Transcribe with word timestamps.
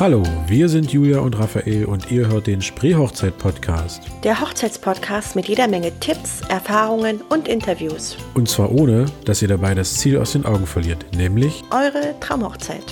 Hallo, 0.00 0.22
wir 0.46 0.68
sind 0.68 0.92
Julia 0.92 1.18
und 1.18 1.36
Raphael 1.36 1.84
und 1.86 2.08
ihr 2.12 2.28
hört 2.28 2.46
den 2.46 2.62
Spreehochzeit-Podcast. 2.62 4.00
Der 4.22 4.40
Hochzeitspodcast 4.40 5.34
mit 5.34 5.48
jeder 5.48 5.66
Menge 5.66 5.90
Tipps, 5.98 6.40
Erfahrungen 6.42 7.20
und 7.22 7.48
Interviews. 7.48 8.16
Und 8.34 8.48
zwar 8.48 8.70
ohne, 8.70 9.06
dass 9.24 9.42
ihr 9.42 9.48
dabei 9.48 9.74
das 9.74 9.94
Ziel 9.94 10.16
aus 10.18 10.34
den 10.34 10.46
Augen 10.46 10.68
verliert, 10.68 11.04
nämlich 11.16 11.64
eure 11.72 12.14
Traumhochzeit. 12.20 12.84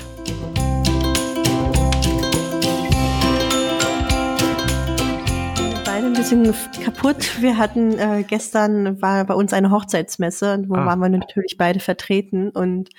Beide 5.84 6.06
ein 6.08 6.12
bisschen 6.12 6.52
kaputt. 6.82 7.40
Wir 7.40 7.56
hatten 7.56 7.96
äh, 8.00 8.24
gestern 8.26 9.00
war 9.00 9.24
bei 9.26 9.34
uns 9.34 9.52
eine 9.52 9.70
Hochzeitsmesse, 9.70 10.64
wo 10.66 10.74
ah. 10.74 10.86
waren 10.86 10.98
wir 10.98 11.08
natürlich 11.10 11.56
beide 11.56 11.78
vertreten 11.78 12.50
und 12.50 12.90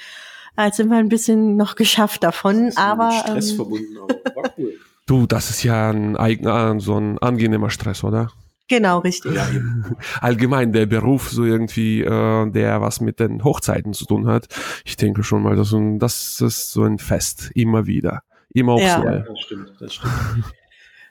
Jetzt 0.59 0.77
sind 0.77 0.89
wir 0.89 0.97
ein 0.97 1.09
bisschen 1.09 1.55
noch 1.55 1.75
geschafft 1.75 2.23
davon, 2.23 2.71
aber. 2.75 3.11
Stress 3.11 3.51
ähm, 3.51 3.55
verbunden, 3.55 3.97
aber 3.97 4.35
war 4.35 4.53
cool. 4.57 4.73
Du, 5.07 5.25
das 5.25 5.49
ist 5.49 5.63
ja 5.63 5.89
ein 5.89 6.17
eigener, 6.17 6.81
so 6.81 6.97
ein 6.97 7.17
angenehmer 7.19 7.69
Stress, 7.69 8.03
oder? 8.03 8.29
Genau, 8.67 8.99
richtig. 8.99 9.33
Ja, 9.33 9.47
Allgemein 10.21 10.73
der 10.73 10.85
Beruf, 10.85 11.29
so 11.29 11.45
irgendwie, 11.45 12.01
äh, 12.01 12.51
der 12.51 12.81
was 12.81 12.99
mit 12.99 13.21
den 13.21 13.43
Hochzeiten 13.43 13.93
zu 13.93 14.05
tun 14.05 14.27
hat. 14.27 14.47
Ich 14.83 14.97
denke 14.97 15.23
schon 15.23 15.43
mal, 15.43 15.55
das, 15.55 15.73
das 15.99 16.41
ist 16.41 16.71
so 16.71 16.83
ein 16.83 16.97
Fest, 16.97 17.51
immer 17.55 17.87
wieder. 17.87 18.23
Immer 18.53 18.73
aufs 18.73 18.83
ja. 18.83 18.99
Neue. 18.99 19.25
Das 19.29 19.39
stimmt, 19.39 19.71
das 19.79 19.93
stimmt. 19.93 20.13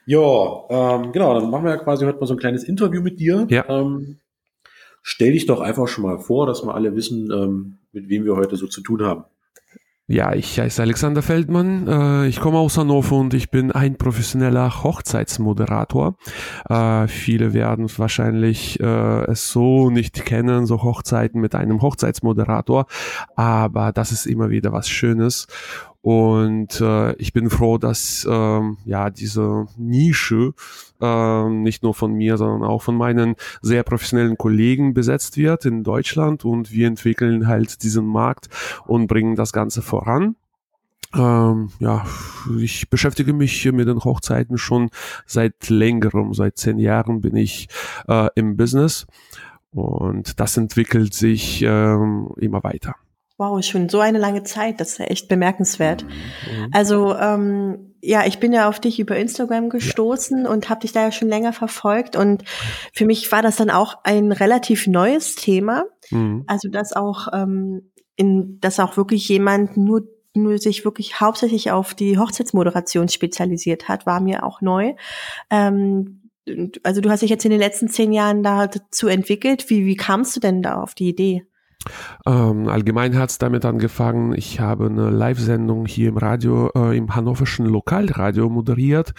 ja, 0.05 0.19
ähm, 0.69 1.11
genau, 1.11 1.39
dann 1.39 1.49
machen 1.49 1.63
wir 1.65 1.71
ja 1.71 1.77
quasi 1.77 2.05
heute 2.05 2.19
mal 2.19 2.27
so 2.27 2.35
ein 2.35 2.39
kleines 2.39 2.63
Interview 2.63 3.01
mit 3.01 3.19
dir. 3.19 3.47
Ja. 3.49 3.67
Ähm, 3.67 4.19
stell 5.01 5.31
dich 5.31 5.47
doch 5.47 5.61
einfach 5.61 5.87
schon 5.87 6.03
mal 6.03 6.19
vor, 6.19 6.45
dass 6.45 6.63
wir 6.63 6.75
alle 6.75 6.95
wissen, 6.95 7.31
ähm, 7.31 7.77
mit 7.91 8.09
wem 8.09 8.25
wir 8.25 8.35
heute 8.35 8.55
so 8.57 8.67
zu 8.67 8.81
tun 8.81 9.01
haben. 9.01 9.23
Ja, 10.09 10.33
ich 10.33 10.57
heiße 10.57 10.81
Alexander 10.81 11.21
Feldmann. 11.21 11.85
Äh, 11.85 12.27
ich 12.27 12.39
komme 12.39 12.59
aus 12.59 12.77
Hannover 12.77 13.17
und 13.17 13.33
ich 13.33 13.51
bin 13.51 13.73
ein 13.73 13.97
professioneller 13.97 14.81
Hochzeitsmoderator. 14.81 16.15
Äh, 16.69 17.07
viele 17.09 17.51
werden 17.51 17.89
wahrscheinlich 17.97 18.79
äh, 18.79 19.25
es 19.25 19.51
so 19.51 19.89
nicht 19.89 20.23
kennen, 20.23 20.65
so 20.65 20.81
Hochzeiten 20.81 21.41
mit 21.41 21.55
einem 21.55 21.81
Hochzeitsmoderator. 21.81 22.85
Aber 23.35 23.91
das 23.91 24.13
ist 24.13 24.27
immer 24.27 24.49
wieder 24.49 24.71
was 24.71 24.87
Schönes. 24.87 25.47
Und 26.07 26.79
äh, 26.79 27.17
ich 27.17 27.33
bin 27.33 27.49
froh, 27.49 27.77
dass 27.77 28.25
ähm, 28.31 28.77
ja 28.85 29.09
diese 29.09 29.65
Nische 29.75 30.53
äh, 31.01 31.49
nicht 31.49 31.83
nur 31.83 31.93
von 31.93 32.13
mir, 32.13 32.37
sondern 32.37 32.63
auch 32.63 32.81
von 32.81 32.95
meinen 32.95 33.35
sehr 33.61 33.83
professionellen 33.83 34.37
Kollegen 34.37 34.93
besetzt 34.93 35.35
wird 35.35 35.65
in 35.65 35.83
Deutschland. 35.83 36.45
Und 36.45 36.71
wir 36.71 36.87
entwickeln 36.87 37.47
halt 37.47 37.83
diesen 37.83 38.05
Markt 38.05 38.47
und 38.85 39.07
bringen 39.07 39.35
das 39.35 39.51
Ganze 39.51 39.81
voran. 39.81 40.37
Ähm, 41.13 41.71
ja, 41.79 42.05
ich 42.57 42.89
beschäftige 42.89 43.33
mich 43.33 43.69
mit 43.73 43.89
den 43.89 44.01
Hochzeiten 44.01 44.57
schon 44.57 44.89
seit 45.25 45.67
längerem, 45.67 46.33
seit 46.33 46.57
zehn 46.57 46.79
Jahren 46.79 47.19
bin 47.19 47.35
ich 47.35 47.67
äh, 48.07 48.29
im 48.35 48.55
Business 48.55 49.07
und 49.71 50.39
das 50.39 50.55
entwickelt 50.55 51.13
sich 51.13 51.63
ähm, 51.63 52.29
immer 52.37 52.63
weiter. 52.63 52.95
Wow, 53.37 53.63
schon 53.63 53.87
so 53.87 53.99
eine 53.99 54.17
lange 54.17 54.43
Zeit, 54.43 54.79
das 54.79 54.93
ist 54.93 54.97
ja 54.97 55.05
echt 55.05 55.27
bemerkenswert. 55.27 56.03
Mhm. 56.03 56.69
Also 56.71 57.15
ähm, 57.15 57.95
ja, 58.01 58.25
ich 58.25 58.39
bin 58.39 58.51
ja 58.51 58.67
auf 58.67 58.79
dich 58.79 58.99
über 58.99 59.15
Instagram 59.15 59.69
gestoßen 59.69 60.45
ja. 60.45 60.49
und 60.49 60.69
habe 60.69 60.81
dich 60.81 60.91
da 60.91 61.03
ja 61.03 61.11
schon 61.11 61.27
länger 61.27 61.53
verfolgt 61.53 62.15
und 62.15 62.43
für 62.93 63.05
mich 63.05 63.31
war 63.31 63.41
das 63.41 63.57
dann 63.57 63.69
auch 63.69 63.99
ein 64.03 64.31
relativ 64.31 64.87
neues 64.87 65.35
Thema. 65.35 65.83
Mhm. 66.09 66.45
Also 66.47 66.69
dass 66.69 66.93
auch 66.93 67.27
ähm, 67.33 67.91
in, 68.15 68.59
dass 68.59 68.79
auch 68.79 68.97
wirklich 68.97 69.27
jemand 69.29 69.77
nur 69.77 70.07
nur 70.33 70.57
sich 70.59 70.85
wirklich 70.85 71.19
hauptsächlich 71.19 71.71
auf 71.71 71.93
die 71.95 72.17
Hochzeitsmoderation 72.17 73.09
spezialisiert 73.09 73.87
hat, 73.87 74.05
war 74.05 74.19
mir 74.19 74.43
auch 74.43 74.61
neu. 74.61 74.93
Ähm, 75.49 76.29
also 76.83 77.01
du 77.01 77.09
hast 77.09 77.21
dich 77.21 77.29
jetzt 77.29 77.45
in 77.45 77.51
den 77.51 77.59
letzten 77.59 77.89
zehn 77.89 78.13
Jahren 78.13 78.43
dazu 78.43 79.07
entwickelt. 79.07 79.69
Wie, 79.69 79.85
wie 79.85 79.95
kamst 79.95 80.35
du 80.35 80.39
denn 80.39 80.61
da 80.61 80.81
auf 80.81 80.93
die 80.93 81.09
Idee? 81.09 81.45
Ähm, 82.25 82.67
allgemein 82.67 83.17
hat 83.17 83.29
es 83.29 83.37
damit 83.37 83.65
angefangen, 83.65 84.33
ich 84.35 84.59
habe 84.59 84.87
eine 84.87 85.09
Live-Sendung 85.09 85.85
hier 85.85 86.09
im 86.09 86.17
Radio, 86.17 86.71
äh, 86.75 86.97
im 86.97 87.15
hannoverschen 87.15 87.65
Lokalradio 87.65 88.49
moderiert. 88.49 89.13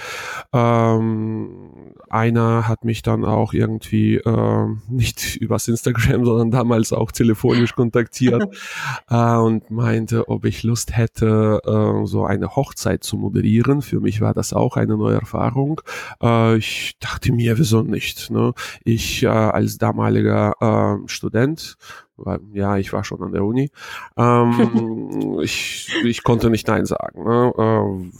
Ähm, 0.53 1.95
einer 2.11 2.69
hat 2.69 2.85
mich 2.85 3.03
dann 3.03 3.25
auch 3.25 3.53
irgendwie 3.53 4.17
äh, 4.17 4.67
nicht 4.89 5.37
übers 5.37 5.69
Instagram, 5.69 6.25
sondern 6.25 6.51
damals 6.51 6.93
auch 6.93 7.13
telefonisch 7.13 7.75
kontaktiert 7.75 8.45
äh, 9.09 9.37
und 9.37 9.71
meinte, 9.71 10.29
ob 10.29 10.45
ich 10.45 10.63
Lust 10.63 10.97
hätte, 10.97 11.61
äh, 11.65 12.07
so 12.07 12.25
eine 12.25 12.57
Hochzeit 12.57 13.05
zu 13.05 13.17
moderieren. 13.17 13.83
Für 13.83 14.01
mich 14.01 14.21
war 14.21 14.35
das 14.35 14.53
auch 14.53 14.77
eine 14.77 14.97
neue 14.97 15.17
Erfahrung. 15.17 15.81
Äh, 16.23 16.57
ich 16.57 16.97
dachte 17.01 17.33
mir, 17.33 17.59
wieso 17.59 17.83
nicht? 17.83 18.31
Ne? 18.31 18.53
Ich 18.85 19.23
äh, 19.23 19.29
als 19.29 19.79
damaliger 19.79 20.55
Student 21.07 21.77
ja, 22.53 22.77
ich 22.77 22.93
war 22.93 23.05
schon 23.05 23.23
an 23.23 23.33
der 23.33 23.45
Uni. 23.45 23.71
Ähm, 24.17 25.39
ich, 25.43 25.93
ich 26.05 26.23
konnte 26.23 26.51
nicht 26.51 26.67
Nein 26.67 26.87
sagen. 26.87 27.25
Ne? 27.25 27.53
Äh, 27.57 28.11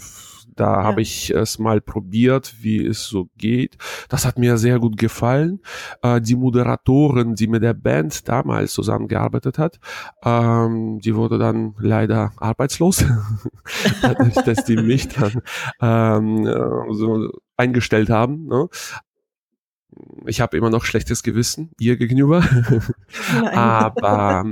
da 0.59 0.75
ja. 0.75 0.83
habe 0.85 1.03
ich 1.03 1.31
es 1.31 1.59
mal 1.59 1.81
probiert, 1.81 2.57
wie 2.61 2.85
es 2.85 3.05
so 3.05 3.29
geht. 3.37 3.77
Das 4.09 4.27
hat 4.27 4.39
mir 4.39 4.59
sehr 4.59 4.81
gut 4.81 4.97
gefallen. 4.97 5.61
Äh, 6.03 6.21
die 6.21 6.35
Moderatorin, 6.35 7.35
die 7.35 7.47
mit 7.47 7.63
der 7.63 7.75
Band 7.75 8.29
damals 8.29 8.73
zusammengearbeitet 8.73 9.59
hat, 9.59 9.79
ähm, 10.25 10.99
die 10.99 11.15
wurde 11.15 11.39
dann 11.39 11.75
leider 11.79 12.33
arbeitslos, 12.39 13.05
dadurch, 14.03 14.35
dass 14.35 14.65
die 14.65 14.77
mich 14.77 15.09
dann 15.09 15.43
ähm, 15.81 16.47
äh, 16.47 16.93
so 16.93 17.31
eingestellt 17.57 18.11
haben. 18.11 18.47
Ne? 18.47 18.69
Ich 20.27 20.41
habe 20.41 20.57
immer 20.57 20.71
noch 20.71 20.85
schlechtes 20.85 21.23
Gewissen 21.23 21.71
ihr 21.79 21.97
gegenüber. 21.97 22.43
aber 23.53 24.45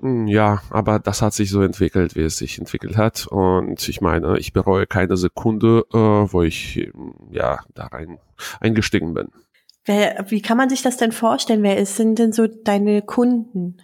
hm, 0.00 0.26
ja, 0.26 0.62
aber 0.70 0.98
das 0.98 1.22
hat 1.22 1.34
sich 1.34 1.50
so 1.50 1.62
entwickelt, 1.62 2.16
wie 2.16 2.22
es 2.22 2.38
sich 2.38 2.58
entwickelt 2.58 2.96
hat. 2.96 3.26
Und 3.26 3.88
ich 3.88 4.00
meine, 4.00 4.38
ich 4.38 4.52
bereue 4.52 4.86
keine 4.86 5.16
Sekunde, 5.16 5.84
äh, 5.92 5.96
wo 5.96 6.42
ich 6.42 6.88
ja 7.30 7.60
da 7.74 7.86
rein 7.86 8.18
eingestiegen 8.60 9.14
bin. 9.14 9.28
Wer, 9.84 10.26
wie 10.28 10.42
kann 10.42 10.56
man 10.56 10.68
sich 10.68 10.82
das 10.82 10.96
denn 10.96 11.12
vorstellen? 11.12 11.62
Wer 11.62 11.84
sind 11.86 12.18
denn 12.18 12.32
so 12.32 12.46
deine 12.46 13.02
Kunden? 13.02 13.76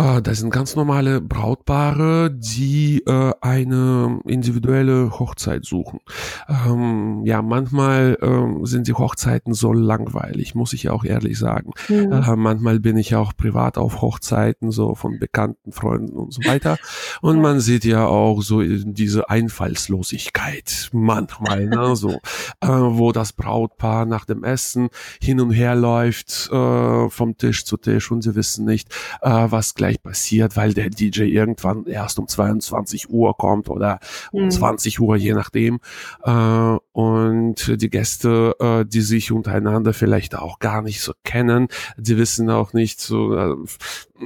Äh, 0.00 0.22
das 0.22 0.38
sind 0.38 0.50
ganz 0.50 0.76
normale 0.76 1.20
Brautpaare, 1.20 2.30
die 2.30 3.02
äh, 3.06 3.32
eine 3.40 4.20
individuelle 4.24 5.18
Hochzeit 5.18 5.64
suchen. 5.64 6.00
Ähm, 6.48 7.22
ja, 7.24 7.42
manchmal 7.42 8.16
ähm, 8.22 8.64
sind 8.66 8.88
die 8.88 8.94
Hochzeiten 8.94 9.52
so 9.52 9.72
langweilig, 9.72 10.54
muss 10.54 10.72
ich 10.72 10.88
auch 10.88 11.04
ehrlich 11.04 11.38
sagen. 11.38 11.72
Mhm. 11.88 12.12
Äh, 12.12 12.36
manchmal 12.36 12.80
bin 12.80 12.96
ich 12.96 13.14
auch 13.14 13.36
privat 13.36 13.78
auf 13.78 14.00
Hochzeiten, 14.00 14.70
so 14.70 14.94
von 14.94 15.18
bekannten 15.18 15.72
Freunden 15.72 16.16
und 16.16 16.32
so 16.32 16.42
weiter. 16.44 16.78
Und 17.20 17.40
man 17.40 17.60
sieht 17.60 17.84
ja 17.84 18.06
auch 18.06 18.42
so 18.42 18.62
diese 18.62 19.28
Einfallslosigkeit 19.28 20.88
manchmal, 20.92 21.66
ne, 21.66 21.96
so, 21.96 22.12
äh, 22.60 22.68
wo 22.68 23.12
das 23.12 23.32
Brautpaar 23.32 24.06
nach 24.06 24.24
dem 24.24 24.44
Essen 24.44 24.88
hin 25.20 25.40
und 25.40 25.50
her 25.50 25.74
läuft, 25.74 26.48
äh, 26.50 27.10
vom 27.10 27.36
Tisch 27.36 27.64
zu 27.64 27.76
Tisch 27.76 28.10
und 28.10 28.22
sie 28.22 28.34
wissen 28.34 28.64
nicht, 28.64 28.94
äh, 29.22 29.46
was 29.50 29.74
gleich 29.74 29.89
passiert, 29.98 30.56
weil 30.56 30.74
der 30.74 30.90
DJ 30.90 31.22
irgendwann 31.22 31.86
erst 31.86 32.18
um 32.18 32.28
22 32.28 33.10
Uhr 33.10 33.36
kommt 33.36 33.68
oder 33.68 34.00
um 34.32 34.44
mhm. 34.44 34.50
20 34.50 35.00
Uhr, 35.00 35.16
je 35.16 35.34
nachdem. 35.34 35.80
Äh, 36.24 36.76
und 36.92 37.80
die 37.80 37.90
Gäste, 37.90 38.56
äh, 38.60 38.84
die 38.84 39.00
sich 39.00 39.32
untereinander 39.32 39.92
vielleicht 39.92 40.36
auch 40.36 40.58
gar 40.58 40.82
nicht 40.82 41.00
so 41.00 41.12
kennen, 41.24 41.68
die 41.96 42.16
wissen 42.16 42.50
auch 42.50 42.72
nicht 42.72 43.00
so, 43.00 43.34
äh, 43.34 43.56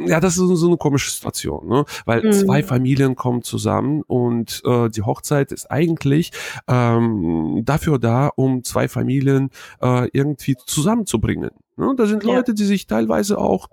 ja, 0.06 0.20
das 0.20 0.37
ist 0.37 0.49
so 0.58 0.66
eine 0.66 0.76
komische 0.76 1.11
Situation, 1.11 1.69
ne? 1.69 1.84
Weil 2.05 2.22
mhm. 2.22 2.32
zwei 2.32 2.62
Familien 2.62 3.14
kommen 3.14 3.43
zusammen 3.43 4.02
und 4.02 4.62
äh, 4.64 4.88
die 4.88 5.02
Hochzeit 5.02 5.52
ist 5.52 5.70
eigentlich 5.70 6.32
ähm, 6.69 7.62
dafür 7.64 7.99
da, 7.99 8.28
um 8.34 8.64
zwei 8.64 8.88
Familien 8.88 9.50
äh, 9.81 10.08
irgendwie 10.12 10.56
zusammenzubringen. 10.67 11.50
Ne? 11.76 11.94
Da 11.96 12.06
sind 12.06 12.24
ja. 12.24 12.34
Leute, 12.34 12.54
die 12.54 12.64
sich 12.64 12.86
teilweise 12.86 13.38
auch 13.38 13.68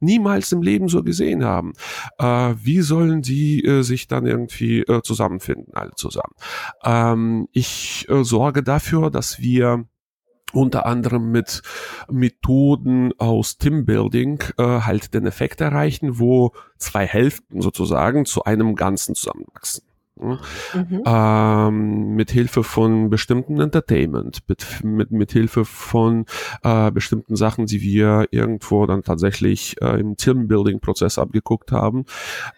niemals 0.00 0.52
im 0.52 0.62
Leben 0.62 0.88
so 0.88 1.02
gesehen 1.02 1.44
haben. 1.44 1.72
Äh, 2.18 2.54
wie 2.62 2.80
sollen 2.80 3.22
die 3.22 3.64
äh, 3.64 3.82
sich 3.82 4.08
dann 4.08 4.26
irgendwie 4.26 4.80
äh, 4.80 5.02
zusammenfinden, 5.02 5.74
alle 5.74 5.92
zusammen? 5.94 6.34
Ähm, 6.84 7.48
ich 7.52 8.06
äh, 8.08 8.24
sorge 8.24 8.62
dafür, 8.62 9.10
dass 9.10 9.40
wir 9.40 9.84
unter 10.52 10.86
anderem 10.86 11.30
mit 11.32 11.62
Methoden 12.10 13.12
aus 13.18 13.58
Teambuilding 13.58 14.42
äh, 14.58 14.62
halt 14.62 15.12
den 15.12 15.26
Effekt 15.26 15.60
erreichen, 15.60 16.18
wo 16.18 16.52
zwei 16.78 17.06
Hälften 17.06 17.60
sozusagen 17.60 18.24
zu 18.24 18.44
einem 18.44 18.74
Ganzen 18.74 19.14
zusammenwachsen. 19.14 19.85
Mhm. 20.18 21.02
Ähm, 21.04 22.14
mit 22.14 22.30
Hilfe 22.30 22.64
von 22.64 23.10
bestimmten 23.10 23.60
Entertainment, 23.60 24.38
mit, 24.48 24.82
mit, 24.82 25.10
mit 25.10 25.32
Hilfe 25.32 25.66
von 25.66 26.24
äh, 26.62 26.90
bestimmten 26.90 27.36
Sachen, 27.36 27.66
die 27.66 27.82
wir 27.82 28.26
irgendwo 28.30 28.86
dann 28.86 29.02
tatsächlich 29.02 29.76
äh, 29.82 30.00
im 30.00 30.16
Teambuilding-Prozess 30.16 31.18
abgeguckt 31.18 31.70
haben 31.70 32.06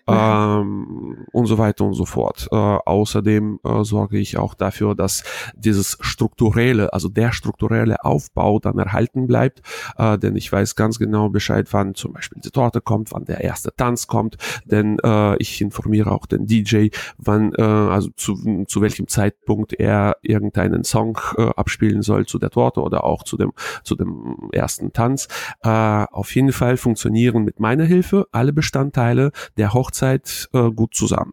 ähm, 0.07 1.27
und 1.33 1.47
so 1.47 1.59
weiter 1.59 1.85
und 1.85 1.95
so 1.95 2.05
fort. 2.05 2.47
Äh, 2.53 2.55
außerdem 2.55 3.59
äh, 3.65 3.83
sorge 3.83 4.19
ich 4.19 4.39
auch 4.39 4.55
dafür, 4.55 4.95
dass 4.95 5.25
dieses 5.57 5.99
strukturelle, 6.01 6.93
also 6.93 7.09
der 7.09 7.33
strukturelle 7.33 8.05
Aufbau 8.05 8.61
dann 8.61 8.79
erhalten 8.79 9.27
bleibt, 9.27 9.63
äh, 9.97 10.17
denn 10.17 10.37
ich 10.37 10.53
weiß 10.53 10.77
ganz 10.77 11.01
genau 11.01 11.29
Bescheid, 11.29 11.67
wann 11.73 11.97
zum 11.97 12.13
Beispiel 12.13 12.41
die 12.41 12.51
Torte 12.51 12.81
kommt, 12.81 13.11
wann 13.11 13.25
der 13.25 13.41
erste 13.41 13.75
Tanz 13.75 14.07
kommt, 14.07 14.37
denn 14.65 15.01
äh, 15.01 15.37
ich 15.39 15.61
informiere 15.61 16.13
auch 16.13 16.27
den 16.27 16.47
DJ, 16.47 16.89
wann 17.17 17.48
äh, 17.57 17.63
also 17.63 18.11
zu, 18.17 18.65
zu 18.67 18.81
welchem 18.81 19.09
Zeitpunkt 19.09 19.73
er 19.73 20.17
irgendeinen 20.23 20.85
Song 20.85 21.19
äh, 21.37 21.51
abspielen 21.57 22.03
soll 22.03 22.27
zu 22.27 22.39
der 22.39 22.51
Torte 22.51 22.81
oder 22.81 23.05
auch 23.05 23.23
zu 23.23 23.37
dem, 23.37 23.53
zu 23.85 23.95
dem 23.95 24.51
ersten 24.53 24.93
Tanz. 24.93 25.29
Äh, 25.63 25.69
auf 25.69 26.35
jeden 26.35 26.53
Fall 26.53 26.77
funktionieren 26.77 27.45
mit 27.45 27.61
meiner 27.61 27.85
Hilfe 27.85 28.27
alle 28.33 28.53
Bestandteile 28.53 29.33
der 29.57 29.75
Hochzeit 29.75 30.49
äh, 30.53 30.71
gut 30.71 30.95
zusammen. 30.95 31.33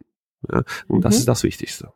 Ja? 0.52 0.64
Und 0.88 1.06
das 1.06 1.16
mhm. 1.16 1.20
ist 1.20 1.28
das 1.28 1.44
Wichtigste. 1.44 1.90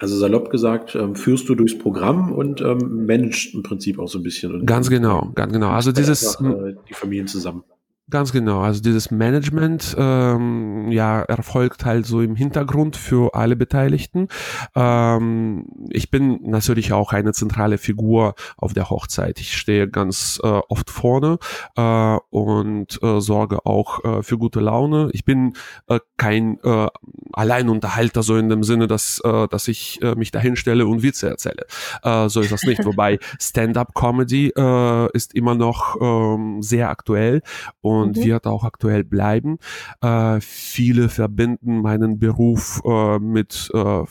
Also 0.00 0.16
salopp 0.16 0.50
gesagt, 0.50 0.94
ähm, 0.94 1.14
führst 1.14 1.46
du 1.50 1.54
durchs 1.54 1.76
Programm 1.76 2.32
und 2.32 2.62
ähm, 2.62 3.04
managst 3.06 3.54
im 3.54 3.62
Prinzip 3.62 3.98
auch 3.98 4.08
so 4.08 4.18
ein 4.18 4.22
bisschen. 4.22 4.54
Und 4.54 4.66
ganz 4.66 4.88
genau, 4.88 5.30
ganz 5.34 5.52
genau. 5.52 5.68
Also 5.68 5.92
dieses 5.92 6.36
einfach, 6.36 6.68
äh, 6.68 6.74
die 6.88 6.94
Familien 6.94 7.26
zusammen. 7.26 7.64
Ganz 8.10 8.32
genau. 8.32 8.60
Also 8.60 8.82
dieses 8.82 9.12
Management 9.12 9.94
ähm, 9.96 10.90
ja 10.90 11.22
erfolgt 11.22 11.84
halt 11.84 12.06
so 12.06 12.20
im 12.20 12.34
Hintergrund 12.34 12.96
für 12.96 13.34
alle 13.36 13.54
Beteiligten. 13.54 14.26
Ähm, 14.74 15.66
ich 15.90 16.10
bin 16.10 16.40
natürlich 16.42 16.92
auch 16.92 17.12
eine 17.12 17.32
zentrale 17.32 17.78
Figur 17.78 18.34
auf 18.56 18.72
der 18.72 18.90
Hochzeit. 18.90 19.38
Ich 19.38 19.56
stehe 19.56 19.88
ganz 19.88 20.40
äh, 20.42 20.46
oft 20.46 20.90
vorne 20.90 21.38
äh, 21.76 22.16
und 22.30 23.00
äh, 23.00 23.20
sorge 23.20 23.64
auch 23.64 24.04
äh, 24.04 24.22
für 24.24 24.38
gute 24.38 24.58
Laune. 24.58 25.10
Ich 25.12 25.24
bin 25.24 25.52
äh, 25.86 26.00
kein 26.16 26.58
äh, 26.64 26.88
Alleinunterhalter 27.32 28.24
so 28.24 28.36
in 28.36 28.48
dem 28.48 28.64
Sinne, 28.64 28.88
dass 28.88 29.20
äh, 29.24 29.46
dass 29.46 29.68
ich 29.68 30.02
äh, 30.02 30.16
mich 30.16 30.32
dahinstelle 30.32 30.84
und 30.84 31.04
Witze 31.04 31.28
erzähle. 31.28 31.64
Äh, 32.02 32.28
so 32.28 32.40
ist 32.40 32.50
das 32.50 32.64
nicht. 32.64 32.84
Wobei 32.84 33.20
Stand-up-Comedy 33.38 34.52
äh, 34.56 35.12
ist 35.12 35.32
immer 35.34 35.54
noch 35.54 35.96
ähm, 36.00 36.60
sehr 36.60 36.90
aktuell 36.90 37.42
und 37.82 37.99
und 38.00 38.16
mhm. 38.16 38.24
wird 38.24 38.46
auch 38.46 38.64
aktuell 38.64 39.04
bleiben. 39.04 39.58
Äh, 40.00 40.40
viele 40.40 41.08
verbinden 41.08 41.80
meinen 41.82 42.18
Beruf 42.18 42.82
äh, 42.84 43.18
mit 43.18 43.70
äh, 43.74 44.04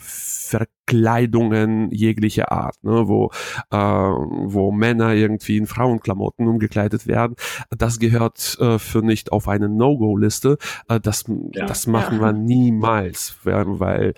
Verkleidungen 0.89 1.91
jeglicher 1.91 2.51
Art, 2.51 2.83
ne, 2.83 3.07
wo, 3.07 3.29
äh, 3.71 3.77
wo 3.77 4.71
Männer 4.71 5.13
irgendwie 5.13 5.57
in 5.57 5.67
Frauenklamotten 5.67 6.47
umgekleidet 6.47 7.05
werden. 7.05 7.35
Das 7.77 7.99
gehört 7.99 8.57
äh, 8.59 8.79
für 8.79 9.03
nicht 9.03 9.31
auf 9.31 9.47
eine 9.47 9.69
No-Go-Liste. 9.69 10.57
Äh, 10.87 10.99
das, 10.99 11.25
ja. 11.53 11.65
das 11.67 11.85
machen 11.85 12.17
ja. 12.17 12.25
wir 12.25 12.33
niemals, 12.33 13.37
weil 13.43 14.13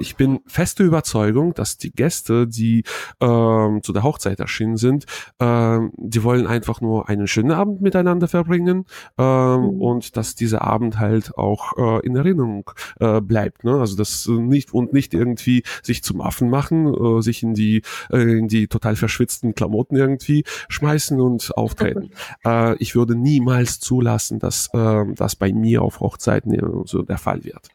ich 0.00 0.16
bin 0.16 0.40
feste 0.46 0.82
Überzeugung, 0.82 1.54
dass 1.54 1.78
die 1.78 1.92
Gäste, 1.92 2.48
die 2.48 2.80
äh, 3.20 3.80
zu 3.80 3.92
der 3.92 4.02
Hochzeit 4.02 4.40
erschienen 4.40 4.76
sind, 4.76 5.04
äh, 5.38 5.78
die 5.96 6.24
wollen 6.24 6.48
einfach 6.48 6.80
nur 6.80 7.08
einen 7.08 7.28
schönen 7.28 7.52
Abend 7.52 7.80
miteinander 7.80 8.26
verbringen 8.26 8.86
äh, 9.18 9.22
mhm. 9.22 9.80
und 9.80 10.16
dass 10.16 10.34
dieser 10.34 10.62
Abend 10.62 10.98
halt 10.98 11.38
auch 11.38 11.76
äh, 11.76 12.04
in 12.04 12.16
Erinnerung 12.16 12.70
äh, 12.98 13.20
bleibt. 13.20 13.62
Ne? 13.62 13.78
Also 13.78 13.96
das 13.96 14.26
nicht 14.28 14.74
und 14.74 14.92
nicht 14.92 15.14
irgendwie 15.14 15.62
sich 15.82 16.02
zum 16.08 16.20
Affen 16.20 16.50
machen, 16.50 16.92
äh, 16.92 17.22
sich 17.22 17.42
in 17.42 17.54
die, 17.54 17.82
äh, 18.10 18.38
in 18.38 18.48
die 18.48 18.66
total 18.66 18.96
verschwitzten 18.96 19.54
Klamotten 19.54 19.96
irgendwie 19.96 20.44
schmeißen 20.68 21.20
und 21.20 21.56
auftreten. 21.56 22.10
äh, 22.44 22.76
ich 22.78 22.94
würde 22.94 23.14
niemals 23.14 23.78
zulassen, 23.78 24.38
dass 24.38 24.68
äh, 24.72 25.04
das 25.14 25.36
bei 25.36 25.52
mir 25.52 25.82
auf 25.82 26.00
Hochzeiten 26.00 26.58
so 26.86 27.02
der 27.02 27.18
Fall 27.18 27.44
wird. 27.44 27.68